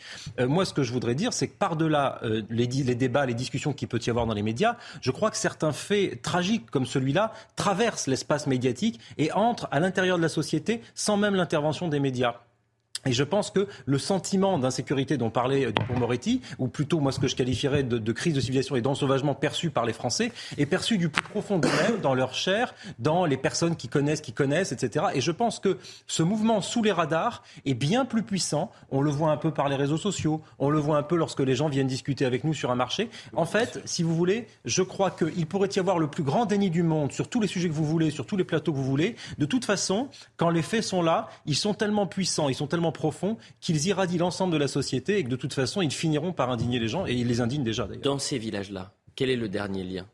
[0.58, 3.74] moi, ce que je voudrais dire, c'est que par-delà euh, les, les débats, les discussions
[3.74, 7.32] qu'il peut y avoir dans les médias, je crois que certains faits tragiques comme celui-là
[7.56, 12.38] traversent l'espace médiatique et entrent à l'intérieur de la société sans même l'intervention des médias.
[13.08, 17.20] Et je pense que le sentiment d'insécurité dont parlait euh, Dupont-Moretti, ou plutôt moi ce
[17.20, 20.66] que je qualifierais de, de crise de civilisation et d'ensauvagement perçu par les Français, est
[20.66, 24.72] perçu du plus profond d'eux-mêmes, dans leur chair, dans les personnes qui connaissent, qui connaissent,
[24.72, 25.06] etc.
[25.14, 28.72] Et je pense que ce mouvement sous les radars est bien plus puissant.
[28.92, 31.40] On le voit un peu par les réseaux sociaux, on le voit un peu lorsque
[31.40, 33.10] les gens viennent discuter avec nous sur un marché.
[33.36, 36.70] En fait, si vous voulez, je crois qu'il pourrait y avoir le plus grand déni
[36.70, 38.84] du monde sur tous les sujets que vous voulez, sur tous les plateaux que vous
[38.84, 39.16] voulez.
[39.38, 42.92] De toute façon, quand les faits sont là, ils sont tellement puissants, ils sont tellement
[42.98, 46.50] profonds qu'ils irradient l'ensemble de la société et que de toute façon, ils finiront par
[46.52, 48.02] indigner les gens et ils les indignent déjà d'ailleurs.
[48.04, 50.06] Dans ces villages-là, quel est le dernier lien?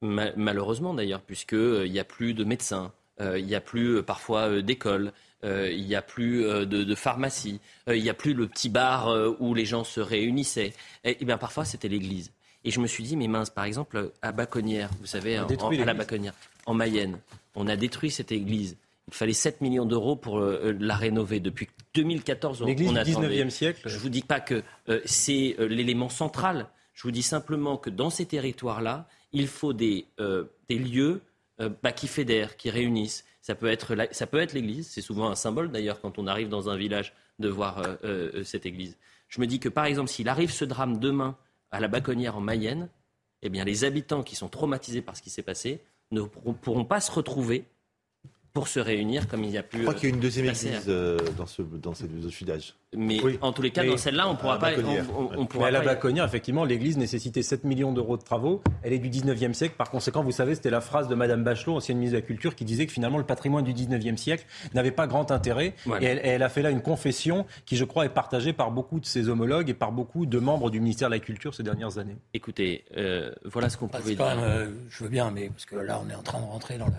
[0.00, 4.02] Ma- Malheureusement d'ailleurs, puisqu'il n'y a plus de médecins, euh, il n'y a plus euh,
[4.02, 5.12] parfois euh, d'écoles,
[5.44, 8.46] euh, il n'y a plus euh, de, de pharmacie, euh, il n'y a plus le
[8.48, 10.72] petit bar euh, où les gens se réunissaient.
[11.04, 12.32] Et, et bien parfois c'était l'église.
[12.64, 15.46] Et je me suis dit, mais mince, par exemple, à Baconnière, vous savez, en-
[15.82, 15.94] à la.
[15.94, 16.32] Baconnière,
[16.66, 17.18] en Mayenne,
[17.56, 18.76] on a détruit cette église.
[19.08, 21.40] Il fallait 7 millions d'euros pour euh, la rénover.
[21.40, 23.42] Depuis 2014, on, L'église on du attendait.
[23.44, 23.88] 19e siècle.
[23.88, 26.68] Je vous dis pas que euh, c'est euh, l'élément central.
[26.94, 31.20] Je vous dis simplement que dans ces territoires-là, il faut des, euh, des lieux
[31.60, 33.24] euh, bah, qui fédèrent, qui réunissent.
[33.40, 34.88] Ça peut être la- ça peut être l'église.
[34.88, 38.44] C'est souvent un symbole d'ailleurs quand on arrive dans un village de voir euh, euh,
[38.44, 38.96] cette église.
[39.28, 41.36] Je me dis que par exemple, s'il arrive ce drame demain
[41.72, 42.88] à la Baconnière en Mayenne,
[43.42, 45.80] eh bien les habitants qui sont traumatisés par ce qui s'est passé
[46.12, 47.64] ne pourront pas se retrouver
[48.52, 49.78] pour se réunir comme il y a pu.
[49.78, 52.28] Je crois qu'il y a une deuxième à- église euh, dans ce dans ces deux
[52.28, 52.74] villages.
[52.94, 53.38] Mais Oui.
[53.40, 54.70] en tous les cas, Mais- dans celle-là, on pourra À pas.
[55.16, 58.62] On- on- pourra Mais à la Baconnière, effectivement, l'église nécessitait 7 millions d'euros de travaux.
[58.82, 59.76] Elle est du 19e siècle.
[59.78, 62.54] Par conséquent, vous savez, c'était la phrase de Madame Bachelot, ancienne ministre de la Culture,
[62.54, 65.74] qui disait que finalement, le patrimoine du 19e siècle n'avait pas grand intérêt.
[65.86, 66.06] Voilà.
[66.06, 69.06] Et elle, a fait là une confession qui, je crois, est partagée par beaucoup de
[69.06, 72.16] ses homologues et par beaucoup de membres du ministère de la Culture ces dernières années.
[72.34, 74.26] Écoutez, euh, voilà ce qu'on pouvait dire.
[74.38, 76.86] euh, je veux bien, mais parce que là, on est en train de rentrer dans
[76.86, 76.92] le.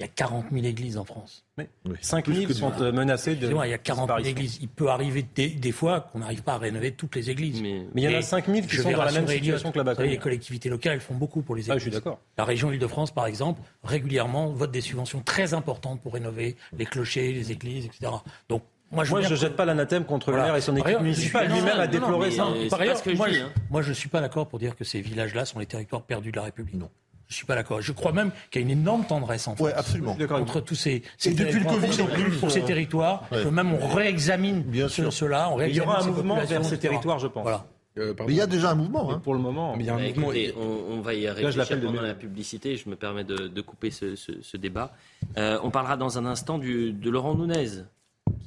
[0.00, 1.44] Il y a 40 000 églises en France.
[1.58, 1.64] Oui.
[2.00, 3.36] 5 Plus 000 que sont euh, menacées de.
[3.38, 4.30] Excusez-moi, il y a 40 000 disparition.
[4.30, 4.58] églises.
[4.62, 7.60] Il peut arriver des, des fois qu'on n'arrive pas à rénover toutes les églises.
[7.60, 9.70] Mais, Mais il y en a Et 5 000 qui sont dans la même situation
[9.70, 9.82] Elliot.
[9.82, 11.72] que la savez, Les collectivités locales, elles font beaucoup pour les églises.
[11.72, 12.20] Ah, je suis d'accord.
[12.36, 17.32] La région Île-de-France, par exemple, régulièrement vote des subventions très importantes pour rénover les clochers,
[17.32, 18.12] les églises, etc.
[18.48, 20.52] Donc, moi, je, ne jette pas l'anathème contre le Voilà.
[20.52, 21.50] maire et son équipe ailleurs, je municipale.
[21.50, 22.46] suis- Lui-même a déploré ça.
[22.46, 23.50] euh, Par pas ailleurs, moi, je, hein.
[23.68, 26.36] moi, je suis pas d'accord pour dire que ces villages-là sont les territoires perdus de
[26.36, 26.76] la République.
[26.76, 26.88] Non.
[27.28, 27.80] Je suis pas d'accord.
[27.82, 29.66] Je crois même qu'il y a une énorme tendresse en France.
[29.66, 30.16] Ouais, absolument.
[30.18, 33.24] Je Entre tous ces, ces depuis le territoires, Covid, pour, plus, pour ces euh, territoires,
[33.30, 33.42] ouais.
[33.44, 35.12] que même on réexamine Bien sûr.
[35.12, 37.42] cela, on Il y aura un mouvement vers ces territoires, je pense.
[37.42, 37.66] Voilà.
[37.98, 38.14] Euh.
[38.20, 39.10] Mais il y a déjà un mouvement.
[39.12, 39.20] Hein.
[39.22, 39.74] pour le moment.
[39.76, 40.32] Mais il y a un Bah, mouvement.
[40.32, 42.76] écoutez, on, on va y je réfléchir l'appelle de pendant la publicité.
[42.76, 44.94] Je me permets de, de couper ce, ce- ce débat.
[45.36, 47.82] Euh, on parlera dans un instant du, de Laurent Nunez.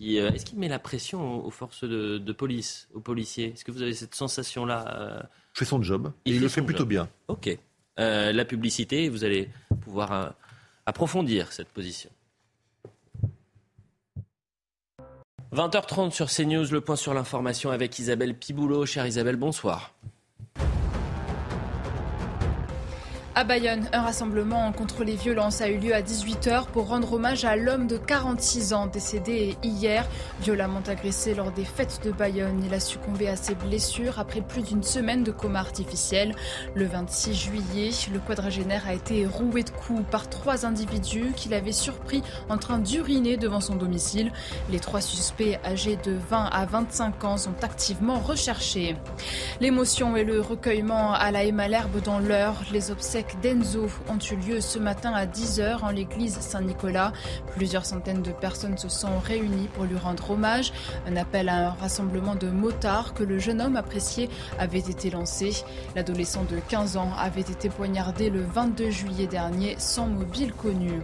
[0.02, 3.52] Euh, est-ce qu'il met la pression aux, aux forces de, de police, aux policiers?
[3.54, 5.20] Est-ce que vous avez cette sensation-là euh,
[5.54, 6.12] fait son job.
[6.26, 6.88] Il et il fait le fait plutôt job.
[6.90, 7.10] bien.
[7.28, 7.58] Ok.
[8.00, 9.50] Euh, la publicité, vous allez
[9.82, 10.30] pouvoir euh,
[10.86, 12.10] approfondir cette position.
[15.54, 18.86] 20h30 sur CNews, le point sur l'information avec Isabelle Piboulot.
[18.86, 19.94] Chère Isabelle, bonsoir.
[23.42, 27.44] À Bayonne, un rassemblement contre les violences a eu lieu à 18h pour rendre hommage
[27.44, 30.08] à l'homme de 46 ans décédé hier,
[30.44, 32.62] violemment agressé lors des fêtes de Bayonne.
[32.64, 36.36] Il a succombé à ses blessures après plus d'une semaine de coma artificiel.
[36.76, 41.72] Le 26 juillet, le quadragénaire a été roué de coups par trois individus qu'il avait
[41.72, 44.32] surpris en train d'uriner devant son domicile.
[44.70, 48.96] Les trois suspects âgés de 20 à 25 ans sont activement recherchés.
[49.60, 52.62] L'émotion et le recueillement à la Malherbe dans l'heure.
[52.72, 57.14] Les obsèques d'Enzo ont eu lieu ce matin à 10h en l'église Saint-Nicolas.
[57.56, 60.74] Plusieurs centaines de personnes se sont réunies pour lui rendre hommage.
[61.08, 65.64] Un appel à un rassemblement de motards que le jeune homme apprécié avait été lancé.
[65.96, 71.02] L'adolescent de 15 ans avait été poignardé le 22 juillet dernier sans mobile connu.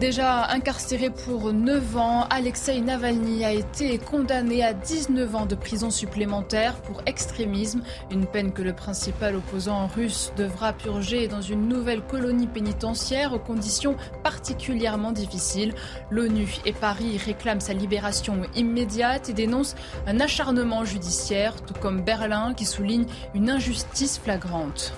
[0.00, 5.88] Déjà incarcéré pour 9 ans, Alexei Navalny a été condamné à 19 ans de prison
[5.88, 12.02] supplémentaire pour extrémisme, une peine que le principal opposant russe devra purger dans une nouvelle
[12.02, 15.74] colonie pénitentiaire aux conditions particulièrement difficiles.
[16.10, 19.76] L'ONU et Paris réclament sa libération immédiate et dénoncent
[20.08, 24.92] un acharnement judiciaire, tout comme Berlin qui souligne une injustice flagrante.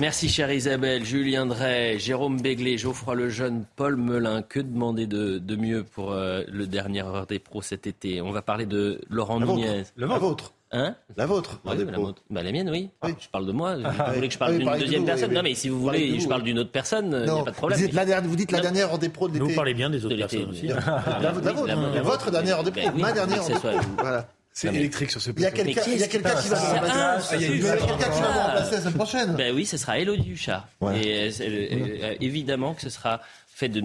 [0.00, 4.42] Merci chère Isabelle, Julien Drey, Jérôme Béglé, Geoffroy Lejeune, Paul Melun.
[4.42, 8.20] Que demander de, de mieux pour euh, le dernier heure des pros cet été?
[8.22, 9.82] On va parler de Laurent La Nunez.
[9.96, 10.52] La vôtre.
[10.70, 10.94] Hein?
[11.16, 11.60] La vôtre.
[11.64, 12.22] Oui, des la, vôtre.
[12.30, 12.90] Bah, la mienne, oui.
[13.02, 13.14] Oui.
[13.18, 13.74] Je parle de moi.
[13.82, 15.28] Ah, vous voulez que je parle oui, d'une deuxième vous, personne?
[15.30, 16.46] oui, Non, mais si vous voulez, je vous, parle oui.
[16.48, 17.78] d'une autre personne, il n'y a Non, pas de problème.
[17.80, 19.56] Vous dites la dernière, vous dites la dernière hors des pros de Vous l'été.
[19.56, 20.66] parlez bien des autres De personnes aussi.
[20.68, 20.74] La,
[21.22, 22.90] la vôtre, la- la, la- votre dernière hors des pros.
[22.98, 23.66] Ma dernière hors des pros.
[23.68, 23.84] accessoire.
[23.98, 24.28] Voilà.
[24.60, 25.70] C'est électrique sur ce Il y a plateau.
[25.86, 26.90] il y a quelqu'un qui va me remplacer.
[27.30, 28.42] Ah, Il y a quelqu'un qui va me ça.
[28.42, 29.34] remplacer la semaine prochaine.
[29.36, 30.66] Ben oui, ce sera Elodie Huchard.
[30.80, 31.00] Ouais.
[31.00, 33.84] Et euh, euh, euh, évidemment que ce sera fait de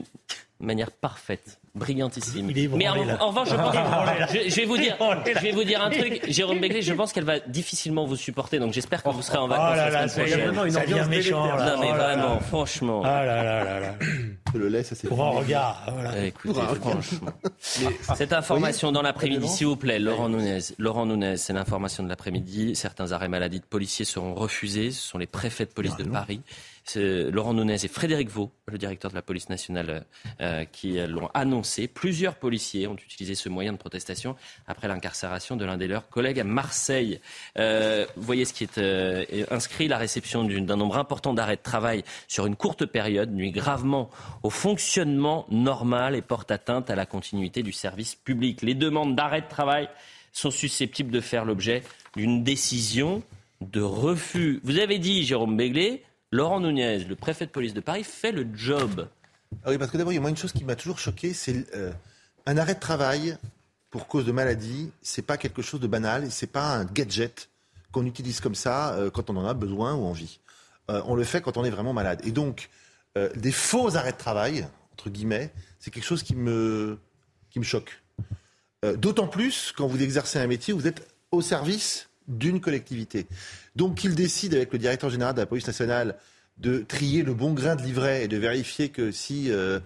[0.60, 2.50] manière parfaite, brillantissime.
[2.52, 3.18] Il est Mais en, là.
[3.22, 4.28] en revanche, je, pense, là.
[4.32, 7.12] je, je vais vous dire, je vais vous dire un truc, Jérôme Béglé, je pense
[7.14, 10.02] qu'elle va difficilement vous supporter, donc j'espère que vous serez en Oh vacances là la
[10.02, 10.72] là, semaine est, prochaine.
[10.72, 11.46] ça devient méchant.
[11.56, 11.76] là.
[11.76, 12.40] Non mais Oh là vraiment, là.
[12.42, 13.02] franchement.
[13.04, 13.96] Ah là là là là.
[14.54, 15.84] Je le laisse, ça c'est Pour un regard.
[15.92, 16.12] voilà.
[16.16, 17.32] Eh, Écoutez, Pour un franchement.
[18.16, 20.60] Cette information dans l'après-midi, s'il vous plaît, Laurent Nunez.
[20.78, 22.76] Laurent Nunez, c'est l'information de l'après-midi.
[22.76, 24.92] Certains arrêts maladie de policiers seront refusés.
[24.92, 26.42] Ce sont les préfets de police de Paris.
[26.86, 30.06] C'est Laurent Nunez et Frédéric Vaux, le directeur de la police nationale,
[30.42, 31.88] euh, qui euh, l'ont annoncé.
[31.88, 34.36] Plusieurs policiers ont utilisé ce moyen de protestation
[34.68, 37.22] après l'incarcération de l'un de leurs collègues à Marseille.
[37.58, 42.04] Euh, voyez ce qui est euh, inscrit, la réception d'un nombre important d'arrêts de travail
[42.28, 44.10] sur une courte période nuit gravement
[44.44, 48.62] au fonctionnement normal et porte atteinte à la continuité du service public.
[48.62, 49.88] Les demandes d'arrêt de travail
[50.34, 51.84] sont susceptibles de faire l'objet
[52.18, 53.24] d'une décision
[53.62, 54.60] de refus.
[54.64, 58.48] Vous avez dit, Jérôme Béglé, Laurent Nunez, le préfet de police de Paris, fait le
[58.56, 59.08] job.
[59.64, 61.32] Ah oui, parce que d'abord, il y a moi une chose qui m'a toujours choqué,
[61.32, 61.92] c'est euh,
[62.48, 63.38] un arrêt de travail
[63.92, 64.90] pour cause de maladie.
[65.04, 67.50] C'est pas quelque chose de banal, c'est pas un gadget
[67.92, 70.40] qu'on utilise comme ça euh, quand on en a besoin ou envie.
[70.90, 72.20] Euh, on le fait quand on est vraiment malade.
[72.24, 72.70] Et donc,
[73.36, 76.98] des faux arrêts de travail, entre guillemets, c'est quelque chose qui me,
[77.52, 78.02] qui me choque.
[78.98, 83.28] D'autant plus quand vous exercez un métier, vous êtes au service d'une collectivité.
[83.76, 86.16] Donc qu'il décide avec le directeur général de la police nationale
[86.60, 89.80] de trier le bon grain de livret et de vérifier que si, euh,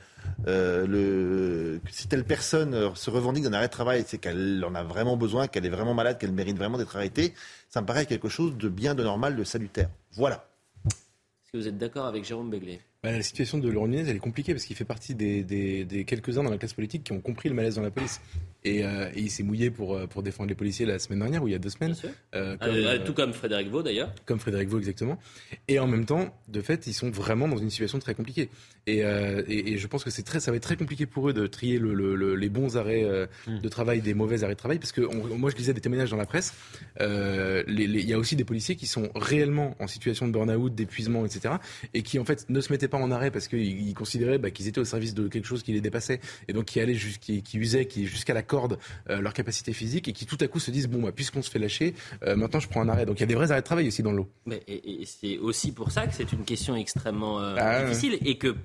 [0.48, 4.62] euh, le, que si telle personne euh, se revendique d'un arrêt de travail, c'est qu'elle
[4.68, 7.34] en a vraiment besoin, qu'elle est vraiment malade, qu'elle mérite vraiment d'être arrêtée,
[7.70, 9.90] ça me paraît quelque chose de bien, de normal, de salutaire.
[10.12, 10.46] Voilà.
[10.86, 12.82] Est-ce que vous êtes d'accord avec Jérôme Béglé?
[13.02, 15.86] Bah, la situation de Laurent Nunez, elle est compliquée parce qu'il fait partie des, des-
[15.86, 18.20] des quelques-uns dans la classe politique qui ont compris le malaise dans la police.
[18.64, 21.42] Et, euh, et il s'est mouillé pour, euh, pour défendre les policiers la semaine dernière
[21.44, 21.96] ou il y a deux semaines.
[22.36, 24.12] Euh, comme, Euh, euh, Tout comme Frédéric Vaux d'ailleurs.
[24.26, 25.20] comme Frédéric Vaux exactement.
[25.68, 28.50] Et en même temps, de fait, ils sont vraiment dans une situation très compliquée.
[28.88, 31.30] Et, euh, et, et je pense que c'est très, ça va être très compliqué pour
[31.30, 34.54] eux de trier le, le- le- les bons arrêts euh, de travail des mauvais arrêts
[34.56, 36.54] de travail, parce que on- moi je lisais des témoignages dans la presse.
[37.00, 41.26] euh, Il y a aussi des policiers qui sont réellement en situation de burn-out, d'épuisement,
[41.26, 41.56] etc.,
[41.94, 44.52] et qui en fait ne se mettaient pas en arrêt parce qu'ils ils considéraient bah,
[44.52, 47.44] qu'ils étaient au service de quelque chose qui les dépassait, et donc qui allaient qui,
[47.44, 48.80] qui usaient, qui jusqu'à la corde
[49.10, 51.50] euh, leur capacité physique, et qui tout à coup se disent bon, bah, puisqu'on se
[51.52, 53.06] fait lâcher, euh, maintenant je prends un arrêt.
[53.06, 54.28] Donc il y a des vrais arrêts de travail aussi dans l'eau.
[54.46, 58.18] Mais, et, et c'est aussi pour ça que c'est une question extrêmement euh, Ah difficile
[58.26, 58.56] et que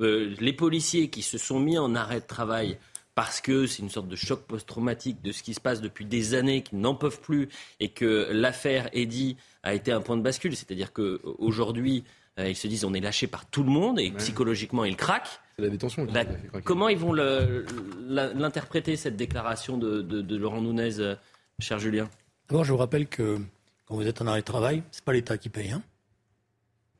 [0.00, 2.78] euh, les policiers qui se sont mis en arrêt de travail
[3.14, 6.34] parce que c'est une sorte de choc post-traumatique de ce qui se passe depuis des
[6.34, 7.48] années, qui n'en peuvent plus,
[7.80, 10.56] et que l'affaire Eddy a été un point de bascule.
[10.56, 12.04] C'est-à-dire qu'aujourd'hui,
[12.38, 15.40] ils se disent on est lâché par tout le monde et psychologiquement ils craquent.
[15.60, 16.04] C'est la détention.
[16.06, 16.24] Bah,
[16.64, 21.14] comment ils vont l'interpréter cette déclaration de, de- de Laurent Nunez, euh,
[21.58, 22.08] cher Julien?
[22.48, 23.38] D'abord, je vous rappelle que
[23.86, 25.82] quand vous êtes en arrêt de travail, c'est pas l'État qui paye, hein.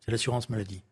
[0.00, 0.82] c'est l'assurance maladie.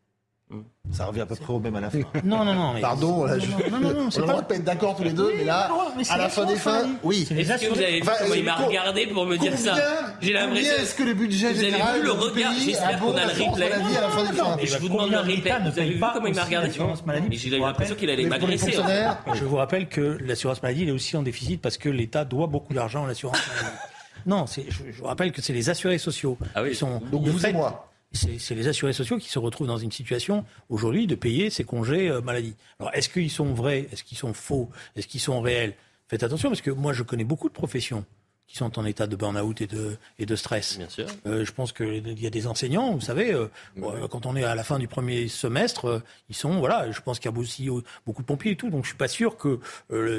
[0.91, 1.99] Ça revient à peu près au même à la fin.
[2.25, 2.73] Non, non, non.
[2.73, 3.47] mais- Pardon, là, je...
[3.47, 5.03] non, non, non, non, on c'est a le pas- droit de pas être d'accord tous
[5.05, 7.29] les deux, mais là, Non, mais c'est à la fin des fins, oui.
[7.31, 9.85] Est-ce que vous avez vu Enfin, comment il m'a regardé pour me dire ça Combien-
[10.23, 10.73] J'ai l'impression.
[10.81, 13.69] Est-ce que le budget Vous avez vu le regard J'espère qu'on a le replay.
[13.69, 15.53] maladie à la fin des fins Et je vous demande combien replay.
[15.71, 17.67] Vous avez vu pas comment il m'a regardé l'assurance maladie Mais j'ai eu Je vous
[17.67, 18.59] l'impression qu'il allait m'agresser.
[18.73, 22.25] fonctionnaires, Je vous rappelle que l'assurance maladie elle est aussi en déficit parce que l'État
[22.25, 23.77] doit beaucoup d'argent à l'assurance maladie.
[24.27, 24.61] Non, je,
[25.01, 26.71] vous rappelle que c'est les assurés sociaux Ah oui.
[26.71, 27.01] qui sont.
[27.11, 27.89] donc vous et moi.
[28.13, 32.09] C'est les assurés sociaux qui se retrouvent dans une situation aujourd'hui de payer ces congés
[32.09, 32.57] euh, maladie.
[32.81, 33.87] Alors est-ce qu'ils sont vrais?
[33.93, 34.71] Est-ce qu'ils sont faux?
[34.97, 35.75] Est-ce qu'ils sont réels?
[36.09, 38.05] Faites attention parce que moi je connais beaucoup de professions
[38.49, 40.79] qui sont en état de burn-out et de, et de stress.
[40.79, 41.07] Bien sûr.
[41.27, 43.51] Euh, je pense qu'il y a des enseignants, vous savez, euh,
[43.83, 47.19] euh, quand on est à la fin du premier semestre, ils sont, voilà, je pense
[47.19, 47.69] qu'il y a aussi
[48.07, 49.61] beaucoup de pompiers et tout, donc je suis pas sûr que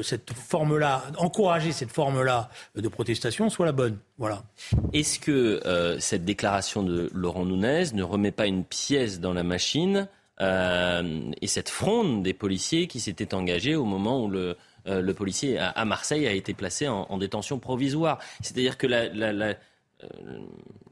[0.04, 3.98] cette forme-là, encourager cette forme-là de protestation soit la bonne.
[4.16, 4.44] Voilà.
[4.92, 5.60] Est-ce que
[5.98, 10.06] cette déclaration de Laurent Nunez ne remet pas une pièce dans la machine
[10.40, 14.56] et cette fronde des policiers qui s'étaient engagés au moment où le
[14.86, 18.18] euh, le policier à, Marseille a été placé en, détention provisoire.
[18.40, 19.54] C'est-à-dire que euh,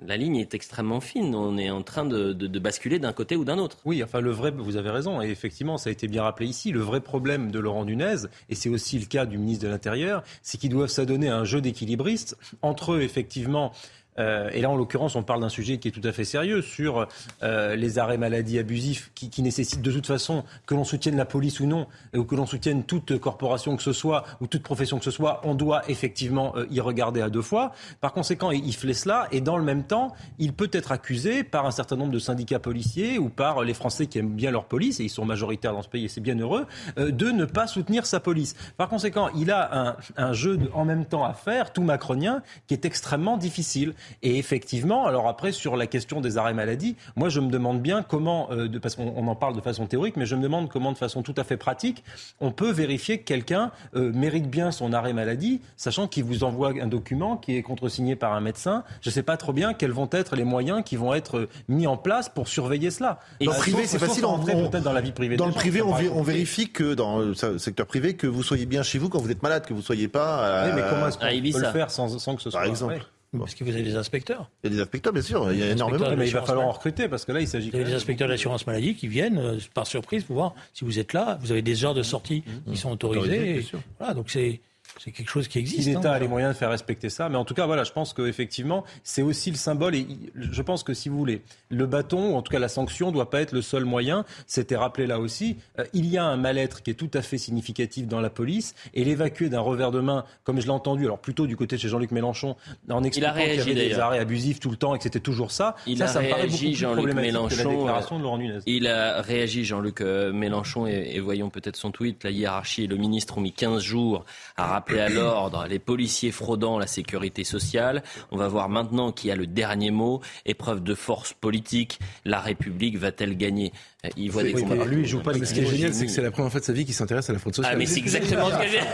[0.05, 1.35] la, ligne est extrêmement fine.
[1.35, 3.79] On est en train de, basculer d'un côté ou d'un autre.
[3.85, 5.23] Oui, enfin, le vrai, vous avez raison.
[5.23, 6.71] Et effectivement, ça a été bien rappelé ici.
[6.71, 10.23] Le vrai problème de Laurent Nunez, et c'est aussi le cas du ministre de l'Intérieur,
[10.43, 13.73] c'est qu'ils doivent s'adonner à un jeu d'équilibristes entre eux, effectivement,
[14.19, 16.63] euh, et là, en l'occurrence, on parle d'un sujet qui est tout à fait sérieux
[16.63, 17.07] sur
[17.43, 21.25] euh, les arrêts maladie abusifs qui, qui, nécessitent de toute façon que l'on soutienne la
[21.25, 24.99] police ou non, ou que l'on soutienne toute corporation que ce soit ou toute profession
[24.99, 27.73] que ce soit, on doit effectivement euh, y regarder à deux fois.
[28.01, 31.67] Par conséquent, il, fait cela et dans le même temps, il peut être accusé par
[31.67, 35.01] un certain nombre de syndicats policiers ou par les Français qui aiment bien leur police,
[35.01, 36.67] et ils sont majoritaires dans ce pays et c'est bien heureux,
[36.97, 38.55] de ne pas soutenir sa police.
[38.77, 42.75] Par conséquent, il a un, un jeu en même temps à faire, tout macronien, qui
[42.75, 43.95] est extrêmement difficile.
[44.23, 48.03] Et effectivement, alors après, sur la question des arrêts maladie, moi je me demande bien
[48.03, 50.93] comment, euh, de, parce qu'on en parle de façon théorique, mais je me demande comment,
[50.93, 52.05] de façon tout à fait pratique,
[52.41, 56.73] on peut vérifier que quelqu'un euh, mérite bien son arrêt maladie, sachant qu'il vous envoie
[56.81, 58.85] un document qui est contresigné par un médecin.
[59.01, 61.49] Je ne sais pas trop bien quels vont être les moyens qui vont être euh,
[61.69, 63.21] mis en place pour surveiller cela.
[63.41, 64.25] dans le privé, c'est facile.
[64.25, 65.37] On, peut-être dans la vie privée.
[65.37, 68.99] Dans le privé, on, vérifie que dans le secteur privé, que vous soyez bien chez
[68.99, 70.67] vous quand vous êtes malade, que vous soyez pas.
[70.67, 73.01] Oui, mais comment est-ce qu'on peut le faire sans, sans, que ce soit par exemple
[73.37, 74.51] parce que vous avez des inspecteurs.
[74.63, 75.53] Il y a des inspecteurs, bien sûr.
[75.53, 76.07] Il y a énormément.
[76.17, 77.71] Mais il va falloir en recruter parce que là, il s'agit.
[77.71, 80.99] Vous avez des inspecteurs d'assurance maladie qui viennent euh, par surprise pour voir si vous
[80.99, 81.39] êtes là.
[81.43, 82.71] Vous avez des heures de sortie mmh.
[82.71, 83.67] qui sont autorisées.
[83.99, 84.61] voilà, donc c'est
[84.99, 85.83] c'est quelque chose qui existe.
[85.83, 86.17] Si l'État hein.
[86.17, 88.85] a les moyens de faire respecter ça, mais en tout cas, voilà, je pense qu'effectivement,
[89.05, 89.95] c'est aussi le symbole.
[89.95, 93.13] Et je pense que si vous voulez, le bâton, ou en tout cas la sanction,
[93.13, 94.25] doit pas être le seul moyen.
[94.47, 95.57] C'était rappelé là aussi.
[95.79, 98.75] Euh, il y a un mal-être qui est tout à fait significatif dans la police,
[98.95, 101.81] et l'évacuer d'un revers de main, comme je l'ai entendu, alors plutôt du côté de
[101.81, 102.57] chez Jean-Luc Mélenchon,
[102.91, 105.53] en expliquant qu'il y avait des arrêts abusifs tout le temps et que c'était toujours
[105.53, 105.77] ça.
[105.87, 107.87] Il ça, a réagi, Jean-Luc Mélenchon.
[107.87, 108.59] de Laurent Nunez.
[108.67, 112.25] Il a réagi, Jean-Luc euh, Mélenchon, et, et voyons peut-être son tweet.
[112.25, 114.25] La hiérarchie et le ministre ont mis 15 jours
[114.57, 118.03] à rappeler à l'ordre les policiers fraudant la sécurité sociale.
[118.31, 120.21] On va voir maintenant qui a le dernier mot.
[120.47, 121.99] Épreuve de force politique.
[122.25, 123.73] La République va-t-elle gagner?
[124.17, 124.85] Il voit des combats.
[124.85, 125.35] lui, il joue pas.
[125.35, 127.29] Ce qui est génial, c'est que c'est la première fois de sa vie qu'il s'intéresse
[127.31, 127.75] à la fraude sociale.
[127.75, 128.81] Ah, mais c'est exactement ce que j'ai.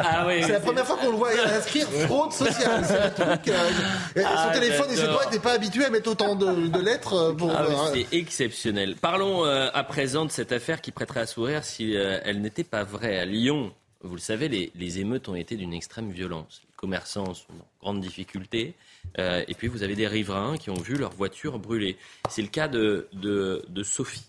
[0.00, 2.84] Ah c'est la première fois qu'on le voit inscrire fraude sociale.
[2.84, 3.48] C'est truc.
[3.48, 7.34] Euh, ah, son téléphone et ses doigts n'étaient pas habitués à mettre autant de, lettres.
[7.36, 8.96] Pour, ah, euh, c'est exceptionnel.
[9.00, 12.84] Parlons euh, à présent de cette affaire qui prêterait à sourire si elle n'était pas
[12.84, 13.18] vraie.
[13.18, 16.62] À Lyon, vous le savez, les, émeutes ont été d'une extrême violence.
[16.64, 18.74] Les commerçants sont en grande difficulté.
[19.18, 21.96] Euh, et puis vous avez des riverains qui ont vu leur voiture brûler.
[22.28, 23.08] C'est le cas de,
[23.82, 24.26] Sophie.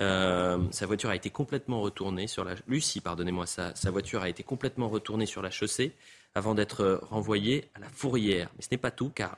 [0.00, 4.42] Euh, sa voiture a été complètement retournée sur la Lucie, pardonnez-moi, sa voiture a été
[4.42, 5.92] complètement retournée sur la chaussée
[6.34, 8.48] avant d'être renvoyée à la fourrière.
[8.56, 9.36] Mais ce n'est pas tout, car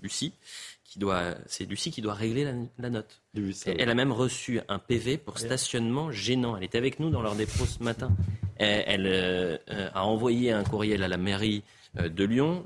[0.00, 0.32] Lucie
[0.98, 2.44] doit, c'est Lucie qui doit régler
[2.78, 3.22] la, note.
[3.66, 6.56] elle a même reçu un PV pour stationnement gênant.
[6.56, 8.10] Elle était avec nous dans leur dépôt ce matin.
[8.56, 9.58] Elle, euh,
[9.94, 11.62] a envoyé un courriel à la mairie
[11.98, 12.64] euh, de Lyon.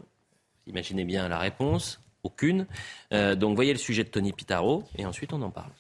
[0.67, 2.01] Imaginez bien la réponse.
[2.23, 2.67] Aucune.
[3.13, 5.71] Euh, donc voyez le sujet de Tony Pitaro et ensuite on en parle.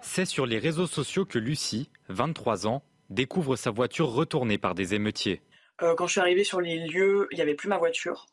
[0.00, 4.94] C'est sur les réseaux sociaux que Lucie, 23 ans, découvre sa voiture retournée par des
[4.94, 5.42] émeutiers.
[5.82, 8.26] Euh, quand je suis arrivée sur les lieux, il n'y avait plus ma voiture.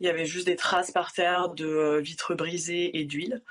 [0.00, 3.42] Il y avait juste des traces par terre de euh, vitres brisées et d'huile.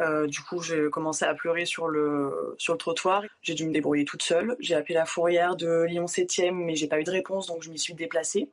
[0.00, 3.22] Euh, du coup, j'ai commencé à pleurer sur le, sur le trottoir.
[3.42, 4.56] J'ai dû me débrouiller toute seule.
[4.60, 7.70] J'ai appelé la fourrière de Lyon 7e, mais j'ai pas eu de réponse, donc je
[7.70, 8.48] m'y suis déplacée.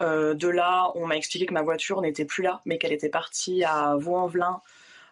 [0.00, 3.64] de là, on m'a expliqué que ma voiture n'était plus là, mais qu'elle était partie
[3.64, 4.60] à Vaux-en-Velin,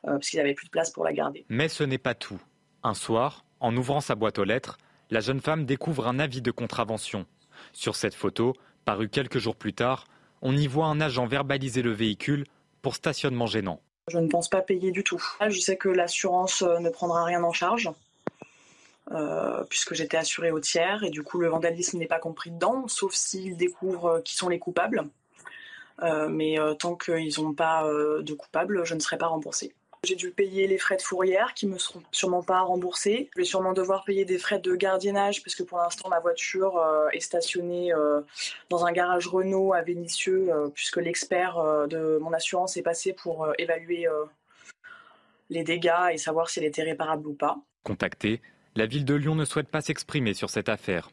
[0.03, 1.47] parce qu'il n'y avait plus de place pour la garder.
[1.49, 2.41] Mais ce n'est pas tout.
[2.83, 4.77] Un soir, en ouvrant sa boîte aux lettres,
[5.11, 7.27] la jeune femme découvre un avis de contravention.
[7.73, 8.55] Sur cette photo,
[8.85, 10.07] parue quelques jours plus tard,
[10.43, 12.45] on y voit un agent verbaliser le véhicule
[12.83, 13.81] pour stationnement gênant.
[14.09, 15.23] Je ne pense pas payer du tout.
[15.49, 17.91] Je sais que l'assurance euh, ne prendra rien en charge.
[19.13, 22.89] Euh, puisque j'étais assurée au tiers et du coup le vandalisme n'est pas compris dedans,
[22.89, 25.09] sauf s'ils découvrent euh, qui sont les coupables.
[26.29, 29.73] mais tant qu'ils n'ont pas de coupables, je ne serai pas remboursée.
[30.05, 33.31] J'ai dû payer les frais de fourrière qui me seront sûrement pas remboursés.
[33.35, 36.77] Je vais sûrement devoir payer des frais de gardiennage parce que pour l'instant ma voiture
[36.79, 38.21] euh, est stationnée euh,
[38.71, 43.49] dans un garage Renault à Vénissieux euh, puisque l'expert de mon assurance est passé pour
[43.59, 44.07] évaluer
[45.51, 47.57] les dégâts et savoir si elle était réparable ou pas.
[47.83, 48.41] Contactée,
[48.75, 51.11] La ville de Lyon ne souhaite pas s'exprimer sur cette affaire.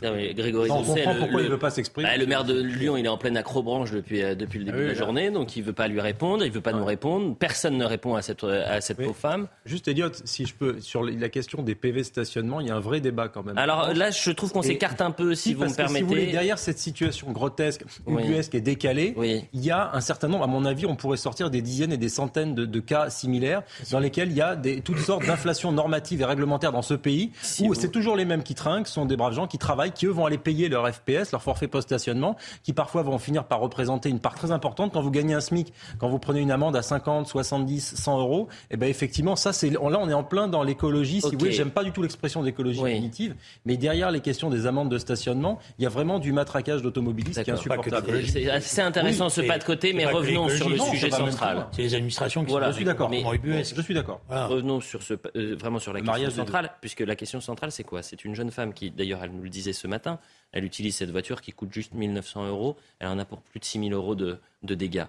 [0.00, 2.08] Grégory Non, on comprend le, pourquoi le- il veut pas s'exprimer.
[2.08, 4.76] Bah, le maire de Lyon, il est en pleine acrobranche depuis, euh, depuis le début
[4.78, 6.84] Ah oui, de la journée, donc il veut pas lui répondre, il veut pas nous
[6.84, 7.36] répondre.
[7.36, 9.46] Personne ne répond à cette, à cette pauvre femme.
[9.66, 12.80] Juste, Elliot, si je peux, sur la question des PV stationnement, il y a un
[12.80, 13.56] vrai débat quand même.
[13.58, 15.96] Alors là, je trouve qu'on s'écarte un peu, si, vous me permettez.
[15.98, 18.22] Si vous voulez, derrière cette situation grotesque, Oui.
[18.24, 19.14] ubuesque et décalée,
[19.52, 21.96] il y a un certain nombre, à mon avis, on pourrait sortir des dizaines et
[21.98, 25.72] des centaines de, de cas similaires dans lesquels il y a des, toutes sortes d'inflations
[25.72, 27.30] normatives et réglementaires dans ce pays,
[27.60, 30.10] où c'est toujours les mêmes qui trinquent, sont des braves gens qui travaillent, qui eux
[30.10, 34.20] vont aller payer leur FPS, leur forfait post-stationnement, qui parfois vont finir par représenter une
[34.20, 34.92] part très importante.
[34.92, 38.48] Quand vous gagnez un SMIC, quand vous prenez une amende à 50, 70, 100 euros,
[38.70, 41.20] et ben effectivement, ça c'est là on est en plein dans l'écologie.
[41.20, 41.32] Si Ok.
[41.34, 44.90] vous voulez, j'aime pas du tout l'expression d'écologie punitive, mais derrière les questions des amendes
[44.90, 48.22] de stationnement, il y a vraiment du matraquage d'automobilistes qui est insupportable.
[48.26, 51.66] C'est assez intéressant ce pas de côté, mais revenons sur le sujet central.
[51.72, 52.66] C'est les administrations qui Voilà.
[52.66, 53.10] sont Je suis d'accord.
[53.12, 54.20] Je suis d'accord.
[54.28, 58.02] Revenons sur ce, euh, vraiment sur la question centrale, puisque la question centrale, c'est quoi?
[58.02, 60.18] C'est une jeune femme qui, d'ailleurs, elle nous le disait ce matin,
[60.52, 63.64] elle utilise cette voiture qui coûte juste 1900 euros, elle en a pour plus de
[63.64, 65.06] 6000 euros de, dégâts,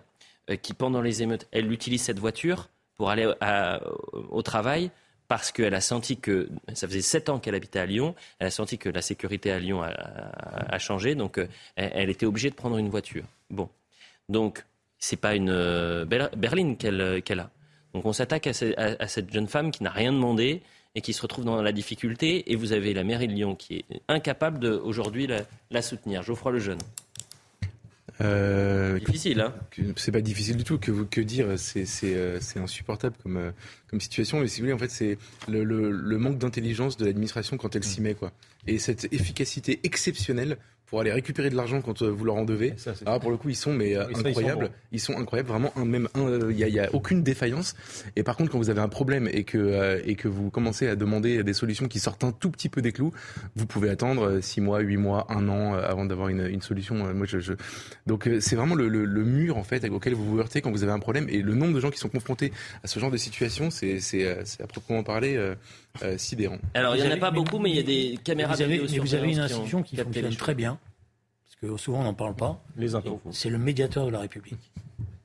[0.50, 3.30] euh, qui pendant les émeutes, elle utilise cette voiture pour aller
[4.30, 4.90] au travail
[5.28, 8.52] parce qu'elle a senti que, ça faisait 7 ans qu'elle habitait à Lyon, elle a
[8.52, 12.78] senti que la sécurité à Lyon a, changé, donc euh, elle, était obligée de prendre
[12.78, 13.24] une voiture.
[13.50, 13.70] Bon,
[14.30, 14.66] donc
[15.00, 17.50] c'est pas une euh, ber- berline qu'elle a.
[17.94, 20.62] Donc on s'attaque à cette jeune femme qui n'a rien demandé
[20.96, 22.52] et qui se retrouve dans la difficulté.
[22.52, 25.42] Et vous avez la mairie de Lyon qui est incapable de aujourd'hui la,
[25.72, 26.24] la soutenir.
[26.24, 26.80] Geoffroy Lejeune.
[28.22, 29.54] Euh, Difficile, hein
[29.98, 30.78] C'est pas difficile du tout.
[30.78, 33.52] Que, dire C'est c'est, euh, c'est insupportable comme, euh,
[33.90, 34.40] comme situation.
[34.40, 35.18] Mais si vous voulez, en fait, c'est
[35.50, 38.14] le, le- le manque d'intelligence de l'administration quand elle s'y met.
[38.14, 38.32] Quoi.
[38.68, 40.58] Et cette efficacité exceptionnelle
[40.88, 42.74] pour aller récupérer de l'argent quand euh, vous leur en devez.
[43.06, 44.70] Alors pour le coup, ils sont mais euh, Oui, ça, ils sont incroyables.
[44.92, 45.74] Ils sont incroyables, vraiment.
[45.76, 47.76] Un, même un, euh, il y, a, il y a aucune défaillance.
[48.16, 50.88] Et par contre, quand vous avez un problème et que euh, et que vous commencez
[50.88, 53.12] à demander des solutions qui sortent un tout petit peu des clous,
[53.56, 56.62] vous pouvez attendre euh, six mois, huit mois, un an euh, avant d'avoir une, une
[56.62, 57.08] solution.
[57.08, 57.54] Euh, Moi, je, je...
[58.06, 60.72] donc euh, c'est vraiment le, le- le mur en fait auquel vous vous heurtez quand
[60.72, 61.28] vous avez un problème.
[61.30, 62.52] Et le nombre de gens qui sont confrontés
[62.84, 65.36] à ce genre de situation, c'est c'est euh, c'est à proprement parler
[66.04, 66.58] euh, sidérant.
[66.74, 68.62] Alors il n'y en a pas mais- beaucoup, mais il y a des caméras vous
[68.62, 70.78] avez, de mais vous avez une institution qui les fonctionne très bien,
[71.46, 72.62] parce que souvent on n'en parle pas.
[72.78, 73.22] Les impôts.
[73.32, 74.72] C'est le médiateur de la République.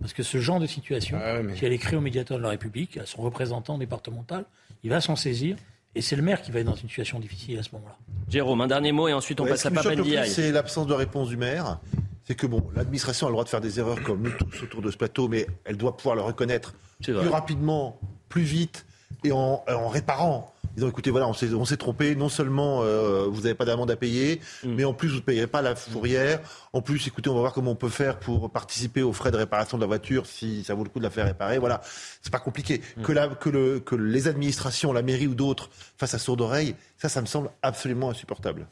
[0.01, 2.49] Parce que ce genre de situation, Ah si elle est créée au médiateur de la
[2.51, 4.45] République, à son représentant départemental,
[4.83, 5.57] il va s'en saisir.
[5.95, 7.97] Et c'est le maire qui va être dans une situation difficile à ce moment-là.
[8.29, 10.31] Jérôme, un dernier mot et ensuite on Ouais, passe à qui Papendiaï.
[10.31, 11.81] C'est l'absence de réponse du maire.
[12.25, 14.83] C'est que bon, l'administration a le droit de faire des erreurs comme nous tous autour
[14.83, 17.99] de ce plateau, mais elle doit pouvoir le reconnaître plus rapidement,
[18.29, 18.87] plus vite
[19.25, 20.55] et en, en réparant.
[20.75, 22.14] Disant écoutez, voilà, on s'est, on s'est trompé.
[22.14, 24.75] Non seulement euh, vous n'avez pas d'amende à payer, Mm.
[24.75, 26.41] mais en plus vous ne payerez pas la fourrière.
[26.73, 29.37] En plus, écoutez, on va voir comment on peut faire pour participer aux frais de
[29.37, 31.59] réparation de la voiture si ça vaut le coup de la faire réparer.
[31.59, 31.81] Voilà,
[32.23, 32.81] c'est pas compliqué.
[32.97, 33.03] Mm.
[33.03, 36.75] Que, la, que, le, que les administrations, la mairie ou d'autres fassent à sourde oreille,
[36.99, 38.66] ça, ça me semble absolument insupportable.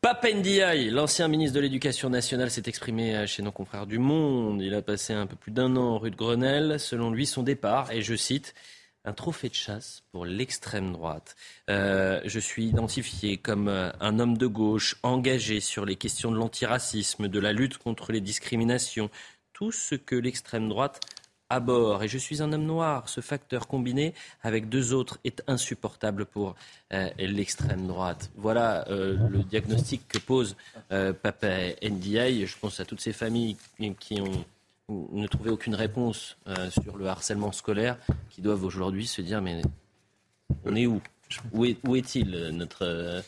[0.00, 4.60] Papendiaï, l'ancien ministre de l'Éducation nationale, s'est exprimé euh, chez nos confrères du Monde.
[4.60, 6.78] Il a passé un peu plus d'un an rue de Grenelle.
[6.78, 8.54] Selon lui, son départ, et je cite,
[9.04, 11.36] un trophée de chasse pour l'extrême droite.
[11.70, 16.36] Euh, je suis identifié comme euh, un homme de gauche engagé sur les questions de
[16.36, 19.10] l'antiracisme, de la lutte contre les discriminations,
[19.52, 21.00] tout ce que l'extrême droite
[21.50, 22.02] à bord.
[22.02, 23.08] Et je suis un homme noir.
[23.10, 26.54] Ce facteur combiné avec deux autres est insupportable pour
[26.94, 28.30] euh, l'extrême droite.
[28.36, 30.56] Voilà le diagnostic que pose
[30.88, 32.46] Papa Ndiaye.
[32.46, 33.56] Je pense à toutes ces familles
[34.00, 34.44] qui ont
[34.88, 37.96] ne trouvé aucune réponse euh, sur le harcèlement scolaire,
[38.30, 39.62] qui doivent aujourd'hui se dire mais
[40.64, 41.00] on est où?
[41.52, 43.20] Où est- où est-il euh, notre euh,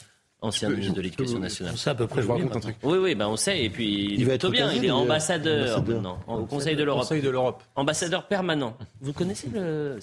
[0.43, 1.73] ancien ministre de l'Éducation nationale?
[1.75, 2.77] On sait à peu près Je vous raconte un truc.
[2.83, 3.65] Oui, oui, ben on sait.
[3.65, 4.71] Et puis il, Il va est être plutôt bien.
[4.73, 7.03] Il est ambassadeur, maintenant, au Conseil de l'Europe.
[7.03, 7.63] Conseil de l'Europe.
[7.75, 8.77] Ambassadeur permanent.
[9.01, 9.99] Vous connaissez le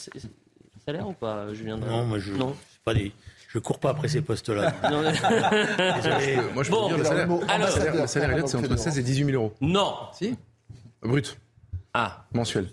[0.85, 1.89] salaire ou pas, Julien Drey?
[1.91, 2.55] Non, moi je Non.
[2.71, 3.11] c'est pas des,
[3.47, 4.73] je cours pas après ces postes-là.
[4.91, 5.01] Non.
[5.95, 6.37] Désolé.
[6.55, 8.75] Moi, je Bon, peux vous dire, le salaire, alors, le salaire, le salaire c'est entre
[8.77, 9.53] 16 et 18 000 euros.
[9.61, 9.93] non.
[10.13, 10.35] Si
[11.01, 11.37] Brut,
[11.93, 12.25] Ah.
[12.33, 12.69] mensuel.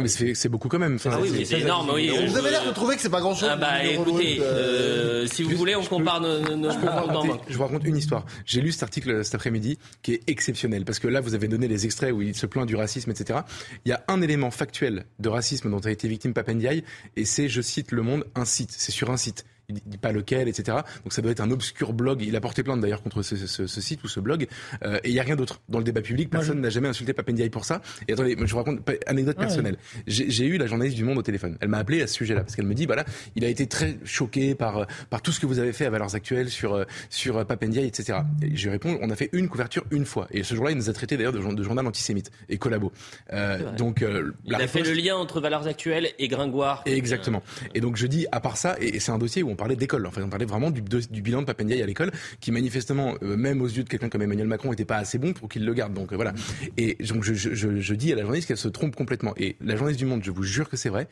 [0.00, 0.96] Mais c'est c'est beaucoup quand même.
[0.96, 2.08] Enfin, Ah oui, c'est- mais c'est énorme, oui.
[2.08, 3.48] Vous euh, avez l'air de trouver que c'est pas grand-chose.
[3.52, 6.86] Ah bah écoutez, euh, euh, si vous juste- voulez, on peux- compare nos, Je peux
[6.88, 8.26] raconter- je vous raconte une histoire.
[8.44, 11.68] J'ai lu cet article cet après-midi qui est exceptionnel parce que là, vous avez donné
[11.68, 13.38] les extraits où il se plaint du racisme, etc.
[13.84, 16.82] Il y a un élément factuel de racisme dont a été victime Papendiaï
[17.14, 18.72] et c'est, je cite Le Monde, un site.
[18.76, 19.44] C'est sur un site.
[19.68, 20.76] Il dit pas lequel, etc.
[21.04, 22.20] Donc ça doit être un obscur blog.
[22.22, 24.46] Il a porté plainte d'ailleurs contre ce, ce- ce site ou ce blog.
[24.84, 26.28] Euh, et il y a rien d'autre dans le débat public.
[26.28, 27.80] Personne n'a jamais insulté Papendiaï pour ça.
[28.08, 29.44] Et attendez, je vous raconte pas- anecdote Ouais.
[29.46, 29.76] personnelle.
[30.06, 31.56] J'ai j'ai eu la journaliste du Monde au téléphone.
[31.60, 33.04] Elle m'a appelé à ce sujet-là parce qu'elle me dit, voilà,
[33.36, 35.90] il a été très choqué par euh, par tout ce que vous avez fait à
[35.90, 38.18] Valeurs Actuelles sur euh, sur Papendiaï, etc.
[38.42, 40.28] Et je lui réponds, on a fait une couverture une fois.
[40.30, 42.92] Et ce jour-là, il nous a traité d'ailleurs de, jour- de journal antisémite et collabo.
[43.32, 46.82] Euh, donc euh, Il la a fait le lien entre valeurs actuelles et Gringoire.
[46.86, 47.42] et Exactement.
[47.74, 49.76] Et donc je dis, à part ça, et, et c'est un dossier où on parlait
[49.76, 50.06] d'école.
[50.06, 53.62] En fait, on parlait vraiment du, bilan de Papendiaï à l'école, qui manifestement, euh, même
[53.62, 55.94] aux yeux de quelqu'un comme Emmanuel Macron, n'était pas assez bon pour qu'il le garde.
[55.94, 56.34] Donc euh, voilà.
[56.76, 59.32] Et donc je, dis à la journaliste qu'elle se trompe complètement.
[59.36, 61.08] Et la journaliste du Monde, je vous jure que c'est vrai,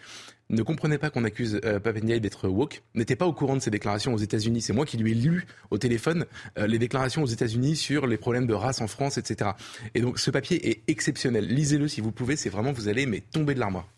[0.51, 4.15] ne comprenait pas qu'on accuse euh, d'être woke, n'était pas au courant de ses déclarations
[4.15, 4.61] aux États-Unis.
[4.61, 6.27] C'est moi qui lui ai lu au téléphone
[6.59, 9.51] euh, les déclarations aux États-Unis sur les problèmes de race en France, etc.
[9.95, 11.47] Et donc ce papier est exceptionnel.
[11.47, 12.37] Lisez-le si vous pouvez.
[12.37, 13.89] C'est vraiment vous allez mais tomber de l'armoire.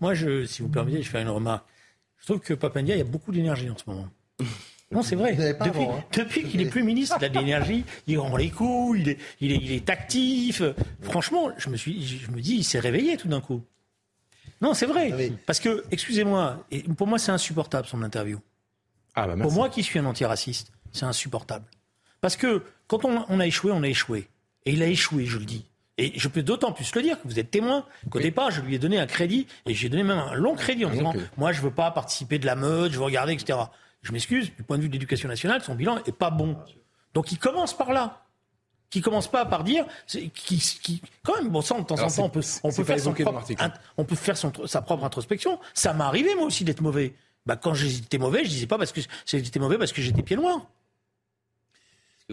[0.00, 1.66] Moi, si vous permettez, je fais une remarque.
[2.26, 4.08] Je trouve que Papendiaï a beaucoup d'énergie en ce moment.
[4.92, 5.34] Non, c'est vrai.
[5.34, 6.04] Depuis, hein.
[6.12, 9.18] depuis qu'il est plus ministre, il a de l'énergie, il rend les coups, il est,
[9.40, 10.62] il est, il est actif.
[11.02, 13.64] Franchement, je me, suis, je me dis, il s'est réveillé tout d'un coup.
[14.60, 15.10] Non, c'est vrai.
[15.12, 16.64] Ah Parce que, excusez-moi,
[16.96, 18.38] pour moi, c'est insupportable son interview.
[19.16, 21.64] Ah bah pour moi qui suis un antiraciste, c'est insupportable.
[22.20, 24.28] Parce que quand on, a échoué, on a échoué.
[24.66, 25.64] Et il a échoué, je le dis.
[25.98, 28.74] Et je peux d'autant plus le dire que vous êtes témoin qu'au départ, je lui
[28.74, 31.60] ai donné un crédit, et j'ai donné même un long crédit en disant Moi, je
[31.60, 33.58] ne veux pas participer de la meute, je veux regarder, etc.
[34.02, 36.56] Je m'excuse, du point de vue de l'éducation nationale, son bilan n'est pas bon.
[37.14, 38.26] Donc il commence par là
[38.90, 42.24] qui commence pas par dire, qui, qui, quand même, bon, ça, de temps en temps,
[42.24, 43.44] on peut, on peut faire, son propre,
[43.96, 45.58] on peut faire son, sa propre introspection.
[45.74, 47.14] Ça m'est arrivé, moi aussi, d'être mauvais.
[47.46, 50.36] Bah, quand j'étais mauvais, je disais pas parce que j'étais mauvais parce que j'étais pied
[50.36, 50.66] noir.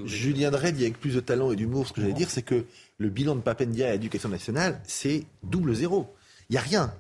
[0.04, 2.66] Julien Drey dit avec plus de talent et d'humour, ce que j'allais dire, c'est que
[2.98, 6.14] le bilan de Papendia à l'éducation nationale, c'est double zéro.
[6.50, 6.94] Il n'y a rien.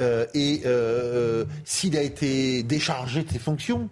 [0.00, 3.88] Euh, et euh, s'il a été déchargé de ses fonctions,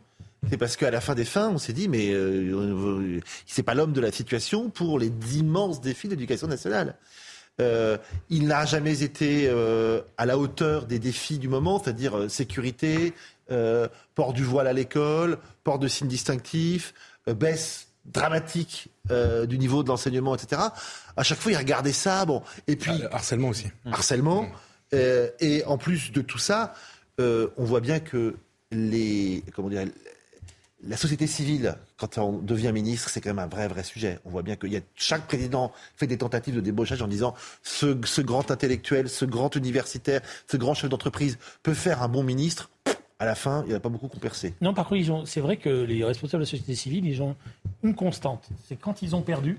[0.50, 3.92] c'est parce qu'à la fin des fins, on s'est dit, mais euh, c'est pas l'homme
[3.92, 6.96] de la situation pour les immenses défis de l'éducation nationale.
[7.61, 7.98] Euh,
[8.30, 13.12] il n'a jamais été euh, à la hauteur des défis du moment, c'est-à-dire euh, sécurité,
[14.14, 16.94] port du voile à l'école, port de signes distinctifs,
[17.26, 20.62] baisse dramatique du niveau de l'enseignement, etc.
[21.16, 22.24] À chaque fois, il regardait ça.
[22.24, 23.68] Bon, et puis harcèlement aussi.
[23.84, 24.46] Harcèlement.
[24.92, 26.74] et en plus de tout ça,
[27.18, 28.36] on voit bien que
[28.70, 29.86] les comment dire,
[30.84, 34.18] la société civile, quand on devient ministre, c'est quand même un vrai, vrai sujet.
[34.24, 37.34] On voit bien que y a, chaque président fait des tentatives de débauchage en disant
[37.62, 42.22] ce, ce grand intellectuel, ce grand universitaire, ce grand chef d'entreprise peut faire un bon
[42.22, 42.70] ministre.
[43.20, 44.55] À la fin, il n'y en a pas beaucoup qui ont percé.
[44.61, 47.36] Non, par contre, c'est vrai que les responsables de la société civile, ils ont
[47.83, 48.49] une constante.
[48.68, 49.59] C'est quand ils ont perdu,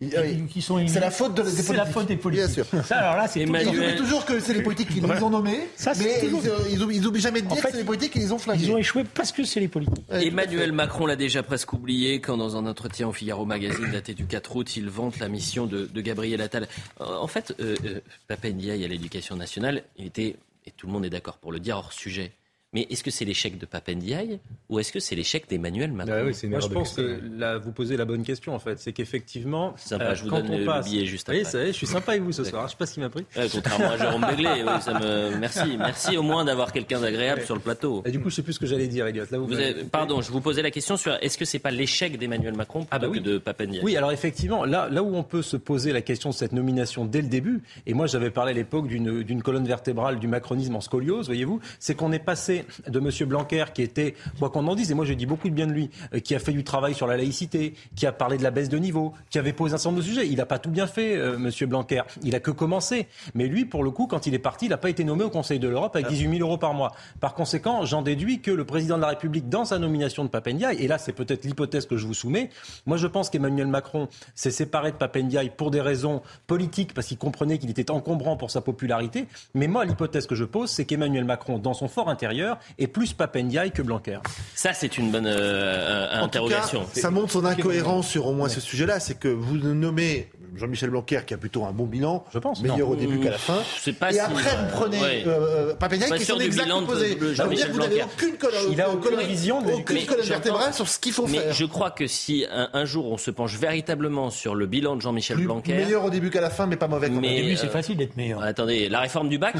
[0.00, 2.54] c'est la faute de, des C'est la faute des politiques.
[2.54, 2.84] Bien sûr.
[2.84, 3.96] Ça, alors là, c'est Emmanuel...
[3.96, 6.40] toujours que c'est les politiques qui les ont nommés, ça, mais toujours...
[6.70, 8.62] ils, ils, oublient jamais de dire que c'est les politiques qui les ont flingués.
[8.64, 10.04] Ils ont échoué parce que c'est les politiques.
[10.08, 14.26] Emmanuel Macron l'a déjà presque oublié quand, dans un entretien au Figaro Magazine daté du
[14.26, 16.68] 4 août, il vante la mission de, de Gabriel Attal.
[17.00, 21.06] En fait, euh, euh, Papa Ndiaye à l'éducation nationale, il était, et tout le monde
[21.06, 22.30] est d'accord pour le dire, hors sujet.
[22.74, 26.46] Mais est-ce que c'est l'échec de Papendiaï ou est-ce que c'est l'échec d'Emmanuel Macron ah
[26.48, 28.78] Moi, je pense que là, vous posez la bonne question, en fait.
[28.78, 30.86] C'est qu'effectivement, sympa, je vous donne le passe...
[30.86, 31.38] billet juste après.
[31.38, 32.62] Oui, ça je suis sympa avec vous ce soir.
[32.62, 33.24] Je ne sais pas ce qui m'a pris.
[33.50, 35.36] contrairement à Jérôme Begley, ça me...
[35.38, 35.78] merci.
[35.78, 38.02] Merci au moins d'avoir quelqu'un d'agréable sur le plateau.
[38.04, 39.24] Et du coup, je ne sais plus ce que j'allais dire, Elliot.
[39.30, 39.48] Là, vous
[39.90, 42.88] Pardon, je vous posais la question sur est-ce que c'est pas l'échec d'Emmanuel Macron plutôt
[42.90, 43.18] ah bah oui.
[43.18, 43.82] que de Papendiaï?
[43.82, 47.06] Oui, alors effectivement, là, là où on peut se poser la question de cette nomination
[47.06, 50.82] dès le début, et moi j'avais parlé à l'époque d'une colonne vertébrale du macronisme en
[50.82, 53.28] scoliose, voyez-vous, c'est qu'on est passé de M.
[53.28, 55.72] Blanc qui était, quoi qu'on en dise, et moi j'ai dit beaucoup de bien de
[55.72, 58.50] lui, euh, qui a fait du travail sur la laïcité, qui a parlé de la
[58.50, 60.26] baisse de niveau, qui avait posé un certain nombre de sujets.
[60.26, 62.02] Il n'a pas tout bien fait, euh, Monsieur Blanquer.
[62.22, 63.06] Il a que commencé.
[63.34, 65.30] Mais lui, pour le coup, quand il est parti, il n'a pas été nommé au
[65.30, 66.92] Conseil de l'Europe avec 18 000 euros par mois.
[67.20, 70.76] Par conséquent, j'en déduis que le président de la République, dans sa nomination de Papendiaï,
[70.82, 72.50] et là c'est peut-être l'hypothèse que je vous soumets,
[72.86, 77.18] moi je pense qu'Emmanuel Macron s'est séparé de Papendiaï pour des raisons politiques, parce qu'il
[77.18, 79.26] comprenait qu'il était encombrant pour sa popularité.
[79.54, 82.47] Mais moi, l'hypothèse que je pose, c'est qu'Emmanuel Macron, dans son fort intérieur,
[82.78, 84.18] est plus Papendiaï que Blanquer.
[84.54, 86.86] Ça, c'est une bonne euh, interrogation.
[86.92, 89.00] ça montre son incohérence sur au moins ce sujet-là.
[89.00, 92.88] C'est que vous nommez Jean-Michel Blanquer qui a plutôt un bon bilan, je pense, meilleur
[92.88, 93.58] au début qu'à la fin.
[93.98, 95.24] Pas et après, vous prenez ouais.
[95.26, 95.74] euh,
[96.16, 97.18] qui sont exactement opposés.
[97.34, 100.74] Ça veut dire que vous n'avez aucune colonne, Il a aucune vision, aucune colonne vertébrale
[100.74, 101.42] sur ce qu'il faut faire.
[101.46, 105.02] Mais je crois que si un, jour on se penche véritablement sur le bilan de
[105.02, 107.08] Jean-Michel Blanquer, meilleur au début qu'à la fin, mais pas mauvais.
[107.08, 108.42] Mais au début, c'est facile d'être meilleur.
[108.42, 109.54] Attendez, la réforme du bac?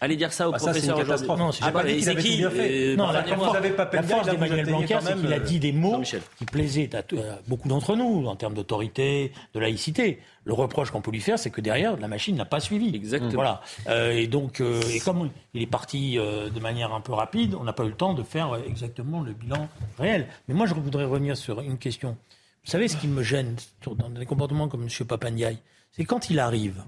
[0.00, 2.96] Allez dire ça au bah professeur ça, c'est Non, c'est pas dit qu'il bien fait.
[2.96, 3.58] non, la, force,
[3.92, 6.02] la force d'Emmanuel Blanquer, c'est qu'il a dit des mots
[6.38, 7.02] qui plaisaient à,
[7.46, 10.20] beaucoup d'entre nous en termes d'autorité, de laïcité.
[10.44, 12.94] Le reproche qu'on peut lui faire, c'est que derrière, la machine n'a pas suivi.
[12.96, 13.32] Exactement.
[13.34, 13.60] Voilà.
[13.88, 17.54] Euh, et donc, euh, et comme il est parti euh, de manière un peu rapide,
[17.54, 19.68] on n'a pas eu le temps de faire exactement le bilan
[19.98, 20.26] réel.
[20.48, 22.16] Mais moi, je voudrais revenir sur une question.
[22.64, 23.56] Vous savez, ce qui me gêne
[23.86, 25.06] dans des comportements comme M.
[25.06, 25.58] Papandiaï,
[25.92, 26.82] c'est quand il arrive,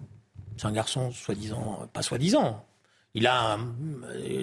[0.56, 2.64] c'est un garçon soi-disant, pas soi-disant,
[3.14, 3.58] il a,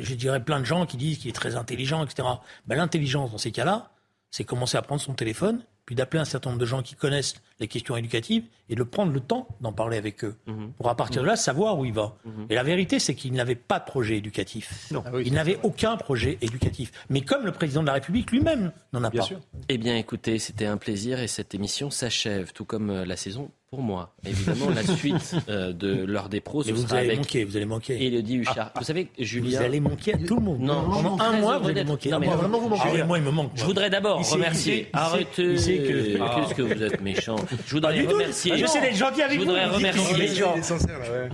[0.02, 2.28] je dirais, plein de gens qui disent qu'il est très intelligent, etc.
[2.66, 3.92] Ben, L'intelligence, dans ces cas-là,
[4.32, 7.36] c'est commencer à prendre son téléphone puis d'appeler un certain nombre de gens qui connaissent
[7.62, 10.36] les questions éducatives et de prendre le temps d'en parler avec eux.
[10.46, 10.74] Mhm.
[10.74, 12.18] Pour à partir de là savoir où il va.
[12.50, 14.90] Et la vérité, c'est qu'il n'avait pas de projet éducatif.
[14.92, 15.02] Non.
[15.24, 16.92] il n'avait aucun projet éducatif.
[17.10, 19.28] Mais comme le président de la République lui-même n'en a Bien pas.
[19.28, 19.40] sûr.
[19.70, 23.50] Eh bien, écoutez, c'était un plaisir et cette émission s'achève, tout comme euh, la saison
[23.70, 24.14] pour moi.
[24.26, 27.58] Évidemment, la suite euh, de l'heure des pros, ce vous sera allez avec manquer, vous
[27.58, 28.02] allez manquer.
[28.06, 28.72] Élodie Huchard.
[28.78, 29.60] Vous savez, Julien...
[29.60, 30.62] Vous allez manquer à tout le monde.
[30.62, 32.10] Non, je suis un mois, vous allez manquer.
[32.12, 32.82] Non, mais Ah, moi, vraiment, vous manquez.
[32.86, 33.52] Ah oui, moi, il me manque.
[33.56, 34.88] Je voudrais d'abord remercier.
[34.94, 35.44] Arrêtez.
[35.44, 36.36] il sait que- Ah.
[36.40, 37.36] Qu'est-ce que vous êtes méchant.
[37.66, 38.14] Je voudrais tout.
[38.14, 38.54] remercier.
[38.56, 40.78] Ah, je sais d'être gentil avec Je voudrais vous, vous qu'il est remercier.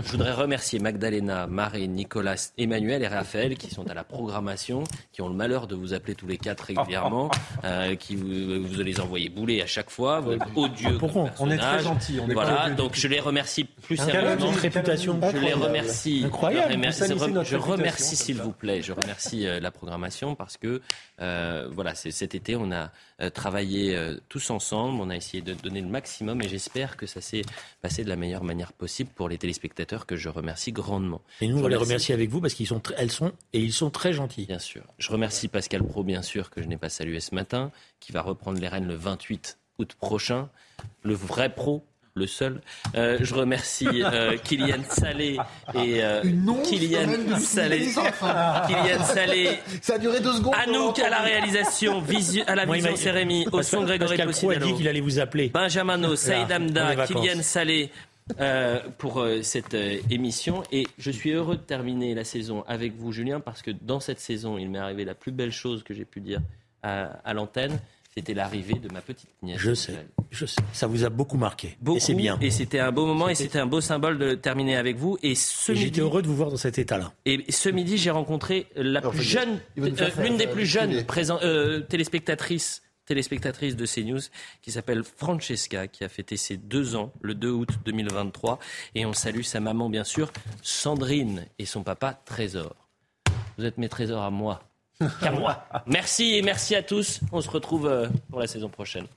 [0.03, 5.21] Je voudrais remercier Magdalena, Marie, Nicolas, Emmanuel et Raphaël qui sont à la programmation, qui
[5.21, 7.29] ont le malheur de vous appeler tous les quatre régulièrement,
[7.63, 11.57] euh, qui vous, vous les envoyez bouler à chaque fois, votre odieux Pourquoi On est
[11.57, 12.19] très gentils.
[12.23, 14.51] On est Voilà, donc je les remercie plus sérieusement.
[14.51, 15.19] réputation.
[15.31, 16.21] Je les remercie.
[16.25, 16.73] Incroyable.
[17.43, 20.81] Je, remercie, s'il vous plaît, je remercie euh, la programmation parce que
[21.21, 25.53] euh, voilà, cet été, on a euh, travaillé euh, tous ensemble, on a essayé de
[25.53, 27.43] donner le maximum et j'espère que ça s'est
[27.81, 31.21] passé de la meilleure manière possible pour les téléspectateurs que je remercie grandement.
[31.41, 33.89] Et nous, on les remercie- avec vous parce qu'ils sont, elles sont, et ils sont
[33.89, 34.45] très gentils.
[34.45, 34.83] Bien sûr.
[34.97, 38.21] Je remercie Pascal Pro, bien sûr, que je n'ai pas salué ce matin, qui va
[38.21, 40.49] reprendre les rênes le 28 août prochain.
[41.03, 41.83] Le vrai pro,
[42.15, 42.61] le seul.
[42.95, 45.37] Euh, je remercie euh, Kylian Salé
[45.73, 46.21] et euh,
[46.63, 47.79] Kylian Salé.
[48.67, 49.59] Kylian Salé.
[49.81, 50.53] Ça a duré deux secondes.
[50.55, 54.59] Anouk à la réalisation, visu- à la Moi, vision Rémi, au son Grégory Pascal a
[54.59, 55.49] dit qu'il allait vous appeler.
[55.49, 57.07] Benjamin No, Saïd vacances.
[57.07, 57.89] Kylian Salé
[58.39, 60.63] euh, pour euh, cette euh, émission.
[60.71, 64.19] Et je suis heureux de terminer la saison avec vous, Julien, parce que dans cette
[64.19, 66.41] saison, il m'est arrivé la plus belle chose que j'ai pu dire
[66.83, 67.79] à, à l'antenne.
[68.15, 69.57] C'était l'arrivée de ma petite nièce.
[69.59, 70.61] Je sais, je sais.
[70.71, 71.77] Ça vous a beaucoup marqué.
[71.81, 72.37] Beaucoup, et c'est bien.
[72.41, 75.17] Et c'était un beau moment et c'était un beau symbole de terminer avec vous.
[75.23, 77.11] Et ce Et midi, J'étais heureux de vous voir dans cet état-là.
[77.25, 81.39] et ce midi, j'ai rencontré la Alors, plus jeune, euh, l'une des plus jeunes présent-
[81.43, 84.21] euh, téléspectatrices téléspectatrice de CNews
[84.61, 88.59] qui s'appelle Francesca, qui a fêté ses deux ans le 2 août 2023.
[88.95, 92.75] Et on salue sa maman, bien sûr, Sandrine, et son papa, Trésor.
[93.57, 94.61] Vous êtes mes trésors à moi.
[95.87, 97.19] Merci et merci à tous.
[97.31, 99.07] On se retrouve euh, pour la saison prochaine.